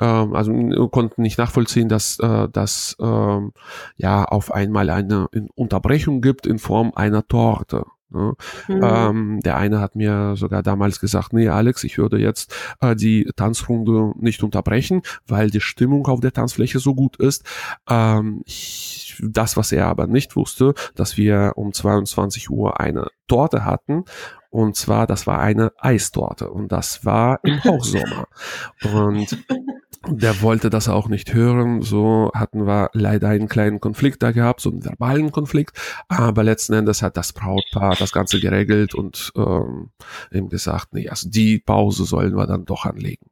also 0.00 0.52
konnten 0.88 1.22
nicht 1.22 1.38
nachvollziehen, 1.38 1.88
dass 1.88 2.18
äh, 2.18 2.48
dass 2.48 2.96
ähm, 3.00 3.52
ja 3.96 4.24
auf 4.24 4.52
einmal 4.52 4.90
eine 4.90 5.28
Unterbrechung 5.54 6.20
gibt 6.20 6.46
in 6.46 6.58
Form 6.58 6.92
einer 6.94 7.26
Torte. 7.26 7.84
Ne? 8.12 8.34
Mhm. 8.68 8.80
Ähm, 8.82 9.40
der 9.40 9.56
eine 9.56 9.80
hat 9.80 9.96
mir 9.96 10.34
sogar 10.36 10.62
damals 10.62 11.00
gesagt, 11.00 11.32
nee, 11.32 11.48
Alex, 11.48 11.84
ich 11.84 11.98
würde 11.98 12.18
jetzt 12.18 12.54
äh, 12.80 12.94
die 12.94 13.30
Tanzrunde 13.36 14.12
nicht 14.18 14.42
unterbrechen, 14.42 15.02
weil 15.26 15.50
die 15.50 15.60
Stimmung 15.60 16.06
auf 16.06 16.20
der 16.20 16.32
Tanzfläche 16.32 16.78
so 16.78 16.94
gut 16.94 17.16
ist. 17.16 17.44
Ähm, 17.88 18.42
ich, 18.44 19.16
das, 19.22 19.56
was 19.56 19.72
er 19.72 19.86
aber 19.86 20.06
nicht 20.06 20.36
wusste, 20.36 20.74
dass 20.94 21.16
wir 21.16 21.52
um 21.56 21.72
22 21.72 22.50
Uhr 22.50 22.80
eine 22.80 23.08
Torte 23.28 23.64
hatten 23.64 24.04
und 24.52 24.76
zwar, 24.76 25.06
das 25.06 25.26
war 25.26 25.38
eine 25.38 25.72
Eistorte 25.78 26.50
und 26.50 26.70
das 26.72 27.06
war 27.06 27.40
im 27.42 27.64
Hochsommer. 27.64 28.28
und 28.92 29.44
der 30.06 30.42
wollte 30.42 30.68
das 30.68 30.90
auch 30.90 31.08
nicht 31.08 31.32
hören. 31.32 31.80
So 31.80 32.30
hatten 32.34 32.66
wir 32.66 32.90
leider 32.92 33.28
einen 33.28 33.48
kleinen 33.48 33.80
Konflikt 33.80 34.22
da 34.22 34.30
gehabt, 34.32 34.60
so 34.60 34.70
einen 34.70 34.84
verbalen 34.84 35.32
Konflikt. 35.32 35.80
Aber 36.08 36.42
letzten 36.42 36.74
Endes 36.74 37.00
hat 37.00 37.16
das 37.16 37.32
Brautpaar 37.32 37.96
das 37.96 38.12
Ganze 38.12 38.40
geregelt 38.40 38.94
und 38.94 39.32
ähm, 39.36 39.90
ihm 40.30 40.50
gesagt, 40.50 40.92
nee, 40.92 41.08
also 41.08 41.30
die 41.30 41.58
Pause 41.58 42.04
sollen 42.04 42.36
wir 42.36 42.46
dann 42.46 42.66
doch 42.66 42.84
anlegen. 42.84 43.30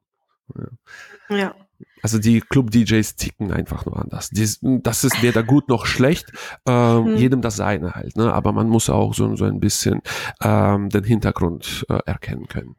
Ja. 1.28 1.36
ja. 1.36 1.54
Also 2.02 2.18
die 2.18 2.40
Club-DJs 2.40 3.16
ticken 3.16 3.52
einfach 3.52 3.86
nur 3.86 3.98
anders. 3.98 4.30
Dies, 4.30 4.58
das 4.62 5.04
ist 5.04 5.22
weder 5.22 5.42
gut 5.42 5.68
noch 5.68 5.86
schlecht, 5.86 6.32
ähm, 6.66 7.06
hm. 7.06 7.16
jedem 7.16 7.40
das 7.42 7.56
seine 7.56 7.92
halt. 7.92 8.16
Ne? 8.16 8.32
Aber 8.32 8.52
man 8.52 8.68
muss 8.68 8.90
auch 8.90 9.14
so, 9.14 9.36
so 9.36 9.44
ein 9.44 9.60
bisschen 9.60 10.00
ähm, 10.42 10.88
den 10.88 11.04
Hintergrund 11.04 11.86
äh, 11.88 11.98
erkennen 12.06 12.48
können. 12.48 12.76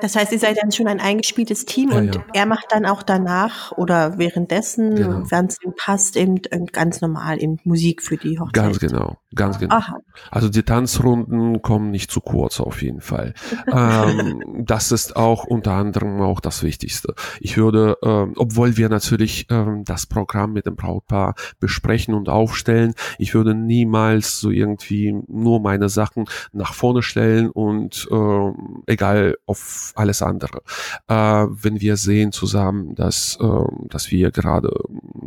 Das 0.00 0.16
heißt, 0.16 0.32
ihr 0.32 0.38
seid 0.38 0.56
dann 0.60 0.72
schon 0.72 0.88
ein 0.88 1.00
eingespieltes 1.00 1.66
Team 1.66 1.90
ja, 1.90 1.98
und 1.98 2.14
ja. 2.14 2.24
er 2.32 2.46
macht 2.46 2.66
dann 2.70 2.86
auch 2.86 3.02
danach 3.02 3.72
oder 3.72 4.16
währenddessen, 4.16 4.94
genau. 4.94 5.30
wenn 5.30 5.46
es 5.46 5.58
ihm 5.62 5.74
passt, 5.76 6.16
eben 6.16 6.40
ganz 6.72 7.02
normal 7.02 7.42
eben 7.42 7.58
Musik 7.64 8.02
für 8.02 8.16
die 8.16 8.38
Hochzeit. 8.38 8.54
Ganz 8.54 8.78
genau, 8.78 9.18
ganz 9.34 9.58
genau. 9.58 9.74
Aha. 9.74 9.98
Also 10.30 10.48
die 10.48 10.62
Tanzrunden 10.62 11.60
kommen 11.60 11.90
nicht 11.90 12.10
zu 12.10 12.22
kurz 12.22 12.58
auf 12.58 12.80
jeden 12.80 13.02
Fall. 13.02 13.34
ähm, 13.70 14.64
das 14.64 14.92
ist 14.92 15.14
auch 15.16 15.44
unter 15.44 15.72
anderem 15.72 16.22
auch 16.22 16.40
das 16.40 16.62
Wichtigste. 16.62 17.14
Ich 17.40 17.58
würde, 17.58 17.98
ähm, 18.02 18.32
obwohl 18.36 18.78
wir 18.78 18.88
natürlich 18.88 19.46
ähm, 19.50 19.84
das 19.84 20.06
Programm 20.06 20.54
mit 20.54 20.64
dem 20.64 20.74
Brautpaar 20.74 21.34
besprechen 21.60 22.14
und 22.14 22.30
aufstellen, 22.30 22.94
ich 23.18 23.34
würde 23.34 23.54
niemals 23.54 24.40
so 24.40 24.50
irgendwie 24.50 25.14
nur 25.28 25.60
meine 25.60 25.90
Sachen 25.90 26.24
nach 26.52 26.72
vorne 26.72 27.02
stellen 27.02 27.50
und 27.50 28.08
ähm, 28.10 28.82
egal 28.86 29.36
auf 29.44 29.81
alles 29.94 30.22
andere. 30.22 30.62
Äh, 31.08 31.14
wenn 31.14 31.80
wir 31.80 31.96
sehen 31.96 32.32
zusammen, 32.32 32.94
dass, 32.94 33.38
äh, 33.40 33.88
dass 33.88 34.10
wir 34.10 34.30
gerade 34.30 34.72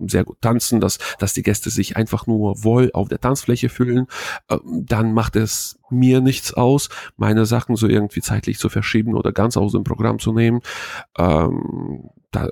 sehr 0.07 0.23
gut 0.23 0.41
tanzen, 0.41 0.79
dass, 0.79 0.99
dass 1.19 1.33
die 1.33 1.43
Gäste 1.43 1.69
sich 1.69 1.97
einfach 1.97 2.27
nur 2.27 2.63
wohl 2.63 2.91
auf 2.93 3.09
der 3.09 3.19
Tanzfläche 3.19 3.69
fühlen, 3.69 4.07
äh, 4.49 4.57
dann 4.63 5.13
macht 5.13 5.35
es 5.35 5.79
mir 5.89 6.21
nichts 6.21 6.53
aus, 6.53 6.89
meine 7.17 7.45
Sachen 7.45 7.75
so 7.75 7.87
irgendwie 7.87 8.21
zeitlich 8.21 8.57
zu 8.57 8.69
verschieben 8.69 9.15
oder 9.15 9.31
ganz 9.31 9.57
aus 9.57 9.73
dem 9.73 9.83
Programm 9.83 10.19
zu 10.19 10.33
nehmen. 10.33 10.61
Ähm, 11.17 12.09
da, 12.31 12.49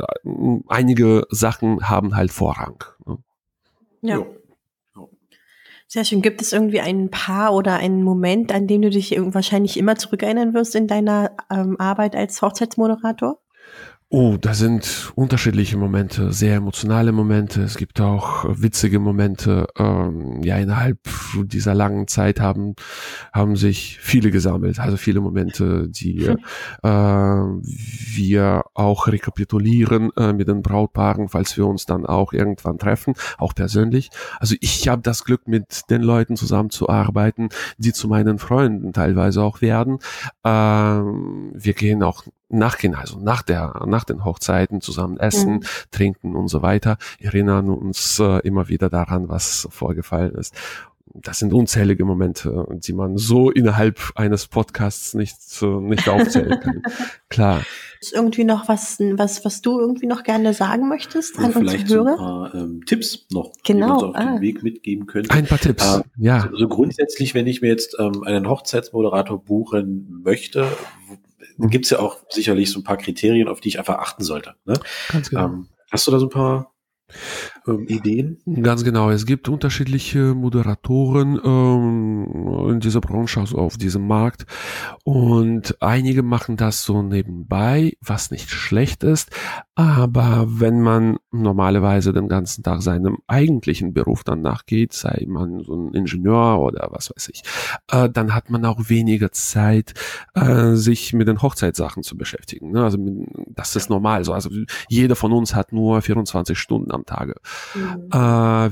einige 0.67 1.25
Sachen 1.29 1.89
haben 1.89 2.15
halt 2.15 2.31
Vorrang. 2.31 2.83
Ne? 3.05 3.17
Ja. 4.01 4.17
ja. 4.19 4.25
Sehr 5.87 6.05
schön. 6.05 6.21
Gibt 6.21 6.41
es 6.41 6.53
irgendwie 6.53 6.79
ein 6.81 7.09
Paar 7.11 7.53
oder 7.53 7.75
einen 7.75 8.03
Moment, 8.03 8.51
an 8.51 8.67
dem 8.67 8.81
du 8.81 8.89
dich 8.89 9.11
wahrscheinlich 9.17 9.77
immer 9.77 9.95
zurückerinnern 9.95 10.53
wirst 10.53 10.75
in 10.75 10.87
deiner 10.87 11.35
ähm, 11.51 11.79
Arbeit 11.79 12.15
als 12.15 12.41
Hochzeitsmoderator? 12.41 13.42
Oh, 14.15 14.37
da 14.39 14.53
sind 14.53 15.11
unterschiedliche 15.15 15.75
Momente, 15.75 16.31
sehr 16.31 16.57
emotionale 16.57 17.11
Momente. 17.11 17.63
Es 17.63 17.77
gibt 17.77 17.99
auch 17.99 18.45
witzige 18.47 18.99
Momente. 18.99 19.65
Ähm, 19.75 20.43
ja, 20.43 20.57
innerhalb 20.57 20.99
dieser 21.45 21.73
langen 21.73 22.07
Zeit 22.07 22.39
haben 22.39 22.75
haben 23.33 23.55
sich 23.55 23.97
viele 23.99 24.29
gesammelt, 24.29 24.77
also 24.77 24.97
viele 24.97 25.19
Momente, 25.19 25.89
die 25.89 26.27
äh, 26.83 26.87
wir 26.87 28.65
auch 28.75 29.07
rekapitulieren 29.07 30.11
äh, 30.15 30.31
mit 30.31 30.47
den 30.47 30.61
Brautpaaren, 30.61 31.27
falls 31.27 31.57
wir 31.57 31.65
uns 31.65 31.87
dann 31.87 32.05
auch 32.05 32.33
irgendwann 32.33 32.77
treffen, 32.77 33.15
auch 33.39 33.55
persönlich. 33.55 34.11
Also 34.39 34.53
ich 34.61 34.87
habe 34.87 35.01
das 35.01 35.23
Glück, 35.23 35.47
mit 35.47 35.89
den 35.89 36.03
Leuten 36.03 36.35
zusammenzuarbeiten, 36.35 37.49
die 37.79 37.93
zu 37.93 38.07
meinen 38.07 38.37
Freunden 38.37 38.93
teilweise 38.93 39.41
auch 39.41 39.61
werden. 39.61 39.97
Ähm, 40.43 41.51
wir 41.55 41.73
gehen 41.73 42.03
auch 42.03 42.25
nachgehen, 42.53 42.95
also 42.95 43.19
nach 43.19 43.41
der, 43.41 43.83
nach 43.85 44.03
den 44.03 44.25
Hochzeiten 44.25 44.81
zusammen 44.81 45.17
essen, 45.17 45.55
mhm. 45.55 45.63
trinken 45.91 46.35
und 46.35 46.47
so 46.47 46.61
weiter, 46.61 46.97
erinnern 47.19 47.69
uns 47.69 48.19
äh, 48.19 48.39
immer 48.39 48.69
wieder 48.69 48.89
daran, 48.89 49.29
was 49.29 49.67
vorgefallen 49.71 50.35
ist. 50.35 50.55
Das 51.15 51.37
sind 51.37 51.53
unzählige 51.53 52.05
Momente, 52.05 52.65
die 52.71 52.93
man 52.93 53.17
so 53.17 53.51
innerhalb 53.51 53.99
eines 54.15 54.47
Podcasts 54.47 55.13
nicht, 55.13 55.39
so, 55.39 55.79
nicht 55.79 56.09
aufzählen 56.09 56.59
kann. 56.59 56.81
Klar. 57.29 57.61
Ist 58.01 58.13
irgendwie 58.13 58.45
noch 58.45 58.67
was, 58.67 58.97
was, 58.99 59.45
was 59.45 59.61
du 59.61 59.79
irgendwie 59.79 60.07
noch 60.07 60.23
gerne 60.23 60.53
sagen 60.53 60.89
möchtest 60.89 61.37
an 61.37 61.53
unsere 61.53 61.87
Hörer? 61.87 61.87
So 61.87 62.09
ein 62.09 62.17
paar 62.17 62.55
ähm, 62.55 62.81
Tipps 62.85 63.27
noch, 63.31 63.51
genau. 63.63 63.85
die 63.85 63.93
uns 63.93 64.03
auf 64.03 64.15
ah. 64.15 64.31
den 64.33 64.41
Weg 64.41 64.63
mitgeben 64.63 65.05
können. 65.05 65.29
Ein 65.29 65.45
paar 65.45 65.59
Tipps, 65.59 65.97
äh, 65.97 66.01
ja. 66.17 66.49
Also 66.51 66.67
grundsätzlich, 66.67 67.35
wenn 67.35 67.45
ich 67.45 67.61
mir 67.61 67.69
jetzt 67.69 67.95
ähm, 67.99 68.23
einen 68.23 68.49
Hochzeitsmoderator 68.49 69.39
buchen 69.43 70.21
möchte. 70.23 70.67
Gibt 71.57 71.85
es 71.85 71.91
ja 71.91 71.99
auch 71.99 72.17
sicherlich 72.29 72.71
so 72.71 72.79
ein 72.79 72.83
paar 72.83 72.97
Kriterien, 72.97 73.47
auf 73.47 73.61
die 73.61 73.69
ich 73.69 73.79
einfach 73.79 73.99
achten 73.99 74.23
sollte. 74.23 74.55
Ne? 74.65 74.79
Ganz 75.11 75.29
genau. 75.29 75.45
Ähm, 75.45 75.69
hast 75.91 76.07
du 76.07 76.11
da 76.11 76.19
so 76.19 76.27
ein 76.27 76.31
paar 76.31 76.72
ähm, 77.67 77.85
Ideen? 77.87 78.37
Ganz 78.61 78.83
genau. 78.83 79.09
Es 79.09 79.25
gibt 79.25 79.49
unterschiedliche 79.49 80.33
Moderatoren 80.33 81.39
ähm, 81.43 82.69
in 82.69 82.79
dieser 82.79 83.01
Branche, 83.01 83.39
also 83.39 83.57
auf 83.57 83.77
diesem 83.77 84.07
Markt. 84.07 84.45
Und 85.03 85.81
einige 85.81 86.23
machen 86.23 86.57
das 86.57 86.83
so 86.83 87.01
nebenbei, 87.01 87.93
was 88.01 88.31
nicht 88.31 88.49
schlecht 88.49 89.03
ist. 89.03 89.31
Aber 89.75 90.45
wenn 90.47 90.81
man 90.81 91.17
normalerweise 91.31 92.13
den 92.13 92.27
ganzen 92.27 92.63
Tag 92.63 92.81
seinem 92.81 93.17
eigentlichen 93.27 93.93
Beruf 93.93 94.23
dann 94.23 94.41
nachgeht, 94.41 94.93
sei 94.93 95.25
man 95.27 95.63
so 95.63 95.73
ein 95.73 95.93
Ingenieur 95.93 96.59
oder 96.59 96.89
was 96.91 97.09
weiß 97.09 97.29
ich, 97.29 97.41
äh, 97.91 98.09
dann 98.09 98.35
hat 98.35 98.49
man 98.49 98.65
auch 98.65 98.89
weniger 98.89 99.31
Zeit, 99.31 99.93
äh, 100.35 100.73
sich 100.73 101.13
mit 101.13 101.27
den 101.27 101.41
Hochzeitssachen 101.41 102.03
zu 102.03 102.15
beschäftigen. 102.17 102.71
Ne? 102.71 102.83
Also 102.83 102.97
das 103.47 103.75
ist 103.75 103.89
normal 103.89 104.23
so. 104.23 104.33
Also 104.33 104.49
jeder 104.89 105.15
von 105.15 105.31
uns 105.31 105.55
hat 105.55 105.71
nur 105.73 106.01
24 106.01 106.57
Stunden 106.57 106.91
am 106.91 107.02
Tage. 107.05 107.35
Mhm. 107.75 108.09
Äh, 108.11 108.17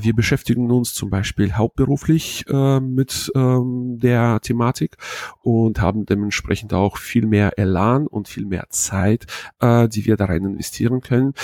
wir 0.02 0.14
beschäftigen 0.14 0.70
uns 0.70 0.94
zum 0.94 1.10
Beispiel 1.10 1.54
hauptberuflich 1.54 2.44
äh, 2.48 2.80
mit 2.80 3.30
ähm, 3.34 3.98
der 3.98 4.40
Thematik 4.40 4.96
und 5.40 5.80
haben 5.80 6.06
dementsprechend 6.06 6.74
auch 6.74 6.96
viel 6.96 7.26
mehr 7.26 7.58
Elan 7.58 8.06
und 8.06 8.28
viel 8.28 8.46
mehr 8.46 8.66
Zeit, 8.70 9.26
äh, 9.60 9.88
die 9.88 10.06
wir 10.06 10.16
da 10.16 10.26
rein 10.26 10.44
investieren 10.44 11.00
können. 11.00 11.34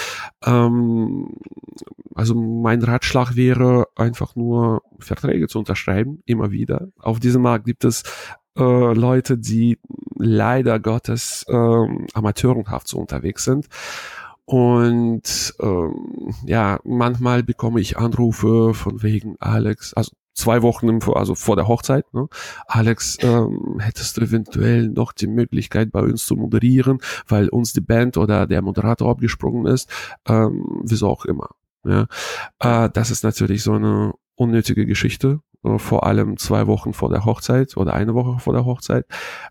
Ähm, 0.45 1.37
also 2.15 2.35
mein 2.35 2.83
Ratschlag 2.83 3.37
wäre 3.37 3.87
einfach 3.95 4.35
nur 4.35 4.83
Verträge 4.99 5.47
zu 5.47 5.61
unterschreiben, 5.61 6.23
immer 6.27 6.51
wieder. 6.51 6.89
Auf 6.99 7.21
diesem 7.21 7.43
Markt 7.43 7.65
gibt 7.65 7.85
es 7.85 8.03
äh, 8.57 8.95
Leute, 8.95 9.39
die 9.39 9.79
leider 10.17 10.81
Gottes 10.81 11.45
äh, 11.49 11.87
amateurhaft 12.15 12.89
so 12.89 12.99
unterwegs 12.99 13.45
sind. 13.45 13.69
Und 14.49 15.55
ähm, 15.61 16.33
ja, 16.47 16.81
manchmal 16.83 17.43
bekomme 17.43 17.83
ich 17.83 17.99
Anrufe 17.99 18.73
von 18.73 19.03
wegen 19.03 19.37
Alex, 19.41 19.93
also 19.93 20.13
zwei 20.33 20.63
Wochen 20.63 20.89
im, 20.89 21.01
also 21.13 21.35
vor 21.35 21.55
der 21.55 21.69
Hochzeit. 21.69 22.07
Ne? 22.15 22.29
Alex, 22.67 23.19
ähm, 23.21 23.79
hättest 23.79 24.17
du 24.17 24.23
eventuell 24.23 24.89
noch 24.89 25.13
die 25.13 25.27
Möglichkeit 25.27 25.93
bei 25.93 26.01
uns 26.01 26.25
zu 26.25 26.35
moderieren, 26.35 27.01
weil 27.27 27.51
uns 27.51 27.75
die 27.75 27.83
Band 27.83 28.17
oder 28.17 28.47
der 28.47 28.63
Moderator 28.63 29.11
abgesprungen 29.11 29.67
ist, 29.67 29.91
ähm, 30.27 30.81
wieso 30.83 31.09
auch 31.09 31.27
immer. 31.27 31.51
Ja? 31.85 32.07
Äh, 32.59 32.89
das 32.89 33.11
ist 33.11 33.25
natürlich 33.25 33.63
so 33.63 33.75
eine 33.75 34.15
unnötige 34.35 34.87
Geschichte, 34.87 35.41
vor 35.77 36.07
allem 36.07 36.37
zwei 36.37 36.67
Wochen 36.67 36.93
vor 36.93 37.11
der 37.11 37.25
Hochzeit 37.25 37.77
oder 37.77 37.95
eine 37.95 38.15
Woche 38.15 38.39
vor 38.39 38.53
der 38.53 38.65
Hochzeit, 38.65 39.07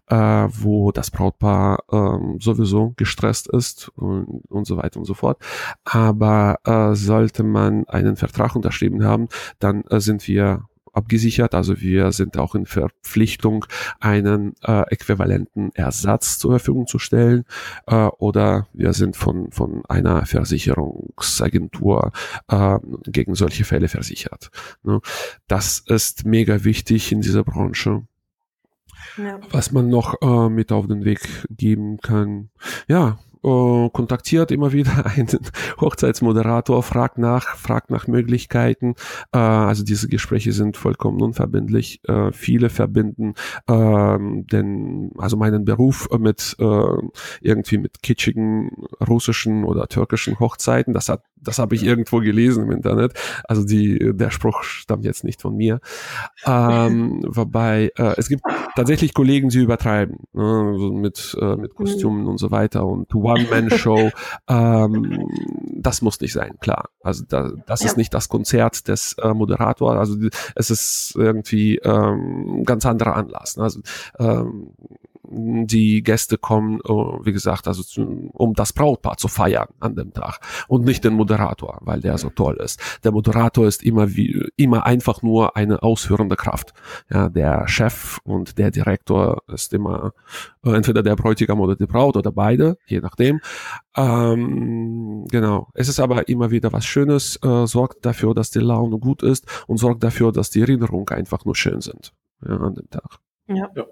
äh, 0.08 0.16
wo 0.16 0.92
das 0.92 1.12
Brautpaar 1.12 1.80
äh, 1.92 2.38
sowieso 2.40 2.94
gestresst 2.96 3.48
ist 3.50 3.90
und, 3.96 4.44
und 4.50 4.66
so 4.66 4.78
weiter 4.78 5.00
und 5.00 5.06
so 5.06 5.14
fort. 5.14 5.42
Aber 5.84 6.60
äh, 6.66 6.96
sollte 6.96 7.44
man 7.44 7.86
einen 7.88 8.16
Vertrag 8.16 8.56
unterschrieben 8.56 9.04
haben, 9.04 9.28
dann 9.60 9.84
äh, 9.90 10.00
sind 10.00 10.28
wir 10.28 10.64
abgesichert. 10.98 11.54
Also 11.56 11.80
wir 11.80 12.12
sind 12.12 12.38
auch 12.38 12.56
in 12.56 12.66
Verpflichtung, 12.66 13.66
einen 14.00 14.56
äh, 14.64 14.82
äquivalenten 14.92 15.74
Ersatz 15.76 16.40
zur 16.40 16.52
Verfügung 16.52 16.88
zu 16.88 17.00
stellen. 17.00 17.46
Äh, 17.86 18.08
oder 18.18 18.68
wir 18.74 18.94
sind 18.94 19.16
von, 19.16 19.52
von 19.52 19.84
einer 19.88 20.26
Versicherungsagentur 20.26 22.12
äh, 22.50 22.80
gegen 23.06 23.36
solche 23.36 23.64
Fälle 23.64 23.88
versichert. 23.88 24.50
Ne? 24.84 25.00
Das 25.48 25.84
ist 25.86 26.26
mega 26.26 26.64
wichtig 26.64 27.12
in 27.12 27.22
dieser 27.22 27.44
Branche. 27.44 28.04
Ja. 29.18 29.40
Was 29.52 29.72
man 29.72 29.90
noch 29.90 30.16
äh, 30.22 30.50
mit 30.50 30.72
auf 30.72 30.88
den 30.88 31.06
Weg 31.06 31.20
geben 31.50 31.98
kann. 31.98 32.50
Ja, 32.88 33.20
äh, 33.44 33.90
kontaktiert 33.90 34.52
immer 34.52 34.72
wieder 34.72 35.06
einen 35.16 35.28
Hochzeitsmoderator, 35.80 36.84
fragt 36.84 37.18
nach, 37.18 37.56
fragt 37.58 37.90
nach 37.90 38.08
Möglichkeiten. 38.08 38.96
Äh, 39.32 39.38
also 39.38 39.84
diese 39.84 40.08
Gespräche 40.08 40.52
sind 40.52 40.78
vollkommen 40.78 41.22
unverbindlich. 41.22 42.02
Äh, 42.08 42.32
viele 42.32 42.70
verbinden 42.70 43.34
äh, 43.68 44.18
den, 44.20 45.12
also 45.18 45.38
meinen 45.38 45.66
Beruf 45.66 46.10
mit 46.18 46.56
äh, 46.60 46.84
irgendwie 47.42 47.78
mit 47.78 48.02
kitschigen 48.04 48.72
russischen 49.08 49.64
oder 49.64 49.88
türkischen 49.88 50.40
Hochzeiten. 50.40 50.94
Das 50.94 51.10
hat, 51.10 51.24
das 51.42 51.60
habe 51.60 51.76
ich 51.76 51.84
irgendwo 51.84 52.20
gelesen 52.20 52.66
im 52.66 52.72
Internet. 52.72 53.14
Also 53.46 53.64
die, 53.64 54.12
der 54.14 54.32
Spruch 54.32 54.64
stammt 54.64 55.06
jetzt 55.06 55.24
nicht 55.24 55.42
von 55.42 55.56
mir. 55.56 55.80
Ähm, 56.46 57.24
wobei 57.28 57.92
äh, 57.98 58.14
es 58.18 58.30
gibt 58.30 58.44
tatsächlich 58.76 59.14
Kollegen, 59.14 59.50
die 59.50 59.60
übertreiben 59.60 60.18
ne, 60.34 60.76
mit 60.92 61.38
äh, 61.40 61.56
mit 61.56 61.76
Kostümen 61.76 62.22
mhm. 62.22 62.28
und 62.28 62.38
so 62.38 62.52
weiter 62.52 62.86
und 62.86 63.14
One-Man-Show. 63.14 64.12
ähm, 64.48 65.28
das 65.74 66.02
muss 66.02 66.20
nicht 66.20 66.34
sein, 66.34 66.58
klar. 66.60 66.90
Also 67.02 67.24
da, 67.28 67.52
das 67.66 67.82
ja. 67.82 67.88
ist 67.88 67.98
nicht 67.98 68.14
das 68.14 68.30
Konzert 68.30 68.88
des 68.88 69.14
äh, 69.14 69.34
Moderators. 69.34 69.98
Also 69.98 70.18
es 70.56 70.70
ist 70.70 71.14
irgendwie 71.16 71.78
ähm, 71.78 72.64
ganz 72.66 72.86
anderer 72.86 73.16
Anlass. 73.16 73.58
Ne? 73.58 73.64
Also 73.64 73.82
ähm, 74.20 74.72
die 75.30 76.04
Gäste 76.04 76.38
kommen, 76.38 76.80
äh, 76.82 76.90
wie 76.90 77.32
gesagt, 77.34 77.68
also 77.68 78.02
um 78.34 78.54
das 78.54 78.74
Brautpaar 78.74 79.18
zu 79.18 79.28
feiern 79.28 79.68
an 79.80 79.96
dem 79.96 80.14
Tag 80.14 80.40
und 80.68 80.86
nicht 80.86 81.04
den 81.04 81.14
Moderator, 81.14 81.80
weil 81.82 82.00
der 82.00 82.18
so 82.18 82.30
toll 82.30 82.58
ist. 82.58 82.80
Der 83.04 83.12
Moderator 83.12 83.68
ist 83.68 83.84
immer 83.84 84.16
wie 84.16 84.48
immer 84.56 84.86
einfach 84.86 85.22
nur 85.22 85.56
eine 85.56 85.84
ausführende 85.84 86.36
Kraft. 86.36 86.74
Ja, 87.10 87.30
der 87.30 87.68
Chef 87.68 88.20
und 88.24 88.58
der 88.58 88.72
Direktor 88.72 89.44
ist 89.48 89.74
immer 89.74 90.14
äh, 90.64 90.76
entweder 90.76 91.04
der 91.04 91.16
Bräutigam 91.16 91.60
oder 91.60 91.76
die 91.76 91.86
Braut 91.86 92.16
oder 92.18 92.32
beide, 92.32 92.78
je 92.86 93.00
nachdem. 93.00 93.40
Ähm, 93.96 95.26
genau. 95.30 95.68
Es 95.74 95.90
ist 95.90 96.00
aber 96.00 96.28
immer 96.30 96.52
wieder 96.52 96.72
was 96.72 96.86
Schönes, 96.86 97.40
äh, 97.44 97.66
sorgt 97.68 98.06
dafür, 98.06 98.34
dass 98.34 98.52
die 98.52 98.60
Laune 98.60 98.98
gut 98.98 99.24
ist 99.24 99.46
und 99.68 99.78
sorgt 99.78 100.04
dafür, 100.04 100.32
dass 100.32 100.50
die 100.50 100.62
Erinnerungen 100.62 101.10
einfach 101.10 101.46
nur 101.46 101.56
schön 101.56 101.82
sind 101.82 102.14
ja, 102.46 102.58
an 102.58 102.74
dem 102.76 102.90
Tag. 102.90 103.20
Ja. 103.48 103.70
ja. 103.76 103.86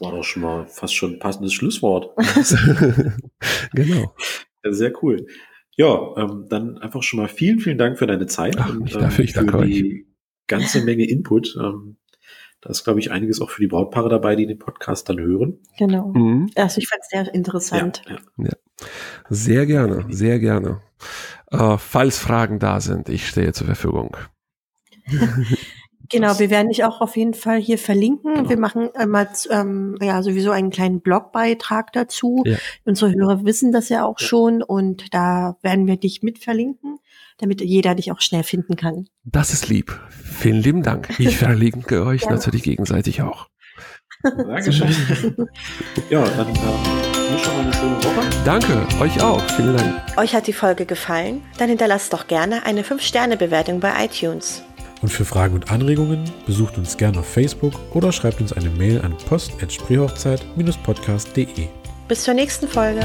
War 0.00 0.12
doch 0.12 0.24
schon 0.24 0.42
mal 0.42 0.66
fast 0.66 0.94
schon 0.94 1.14
ein 1.14 1.18
passendes 1.18 1.52
Schlusswort. 1.52 2.14
genau. 3.74 4.14
Sehr 4.64 4.92
cool. 5.02 5.26
Ja, 5.76 6.14
ähm, 6.16 6.46
dann 6.48 6.78
einfach 6.78 7.02
schon 7.02 7.20
mal 7.20 7.28
vielen, 7.28 7.60
vielen 7.60 7.78
Dank 7.78 7.98
für 7.98 8.06
deine 8.06 8.26
Zeit 8.26 8.56
Ach, 8.58 8.68
und 8.70 8.92
ähm, 8.94 9.00
dafür, 9.00 9.24
ich 9.24 9.32
für 9.32 9.44
danke 9.44 9.66
die 9.66 9.84
euch. 9.84 10.06
ganze 10.46 10.84
Menge 10.84 11.08
Input. 11.08 11.56
Ähm, 11.58 11.96
da 12.60 12.70
ist, 12.70 12.84
glaube 12.84 13.00
ich, 13.00 13.10
einiges 13.10 13.40
auch 13.40 13.48
für 13.48 13.62
die 13.62 13.68
Brautpaare 13.68 14.10
dabei, 14.10 14.36
die 14.36 14.46
den 14.46 14.58
Podcast 14.58 15.08
dann 15.08 15.18
hören. 15.18 15.58
Genau. 15.78 16.12
Mhm. 16.12 16.50
Also 16.56 16.78
ich 16.78 16.88
fand 16.88 17.00
es 17.02 17.08
sehr 17.08 17.34
interessant. 17.34 18.02
Ja, 18.06 18.12
ja. 18.12 18.44
ja, 18.44 18.86
Sehr 19.30 19.64
gerne, 19.64 20.04
sehr 20.10 20.38
gerne. 20.38 20.82
Äh, 21.50 21.78
falls 21.78 22.18
Fragen 22.18 22.58
da 22.58 22.80
sind, 22.80 23.08
ich 23.08 23.26
stehe 23.26 23.52
zur 23.54 23.66
Verfügung. 23.66 24.16
Genau, 26.10 26.38
wir 26.38 26.50
werden 26.50 26.68
dich 26.68 26.84
auch 26.84 27.00
auf 27.00 27.16
jeden 27.16 27.34
Fall 27.34 27.60
hier 27.60 27.78
verlinken. 27.78 28.34
Genau. 28.34 28.48
Wir 28.48 28.58
machen 28.58 28.90
einmal 28.94 29.28
ähm, 29.50 29.96
ja 30.00 30.22
sowieso 30.22 30.50
einen 30.50 30.70
kleinen 30.70 31.00
Blogbeitrag 31.00 31.92
dazu. 31.92 32.42
Ja. 32.44 32.56
Unsere 32.84 33.14
Hörer 33.14 33.44
wissen 33.44 33.72
das 33.72 33.88
ja 33.88 34.04
auch 34.04 34.18
ja. 34.18 34.26
schon 34.26 34.62
und 34.62 35.14
da 35.14 35.56
werden 35.62 35.86
wir 35.86 35.96
dich 35.96 36.22
mit 36.22 36.38
verlinken, 36.38 36.98
damit 37.38 37.60
jeder 37.60 37.94
dich 37.94 38.10
auch 38.10 38.20
schnell 38.20 38.42
finden 38.42 38.76
kann. 38.76 39.06
Das 39.24 39.52
ist 39.52 39.68
lieb. 39.68 39.98
Vielen 40.08 40.60
lieben 40.60 40.82
Dank. 40.82 41.08
Ich 41.18 41.36
verlinke 41.38 42.04
euch 42.04 42.22
ja. 42.22 42.30
natürlich 42.30 42.64
gegenseitig 42.64 43.22
auch. 43.22 43.48
Dankeschön. 44.22 44.88
ja, 46.10 46.24
dann 46.24 46.48
äh, 46.48 47.38
schon 47.38 47.56
mal 47.56 47.62
eine 47.62 47.72
schöne 47.72 47.96
Woche. 48.04 48.28
Danke, 48.44 48.86
euch 49.00 49.22
auch. 49.22 49.42
Vielen 49.50 49.76
Dank. 49.76 50.18
Euch 50.18 50.34
hat 50.34 50.46
die 50.46 50.52
Folge 50.52 50.84
gefallen? 50.84 51.42
Dann 51.58 51.68
hinterlasst 51.68 52.12
doch 52.12 52.26
gerne 52.26 52.66
eine 52.66 52.82
5-Sterne-Bewertung 52.82 53.80
bei 53.80 54.04
iTunes. 54.04 54.62
Und 55.02 55.10
für 55.10 55.24
Fragen 55.24 55.54
und 55.54 55.70
Anregungen 55.70 56.24
besucht 56.46 56.76
uns 56.78 56.96
gerne 56.96 57.20
auf 57.20 57.26
Facebook 57.26 57.74
oder 57.94 58.10
schreibt 58.12 58.40
uns 58.40 58.52
eine 58.52 58.70
Mail 58.70 59.00
an 59.00 59.16
post.spreehochzeit-podcast.de. 59.28 61.68
Bis 62.08 62.24
zur 62.24 62.34
nächsten 62.34 62.66
Folge. 62.68 63.00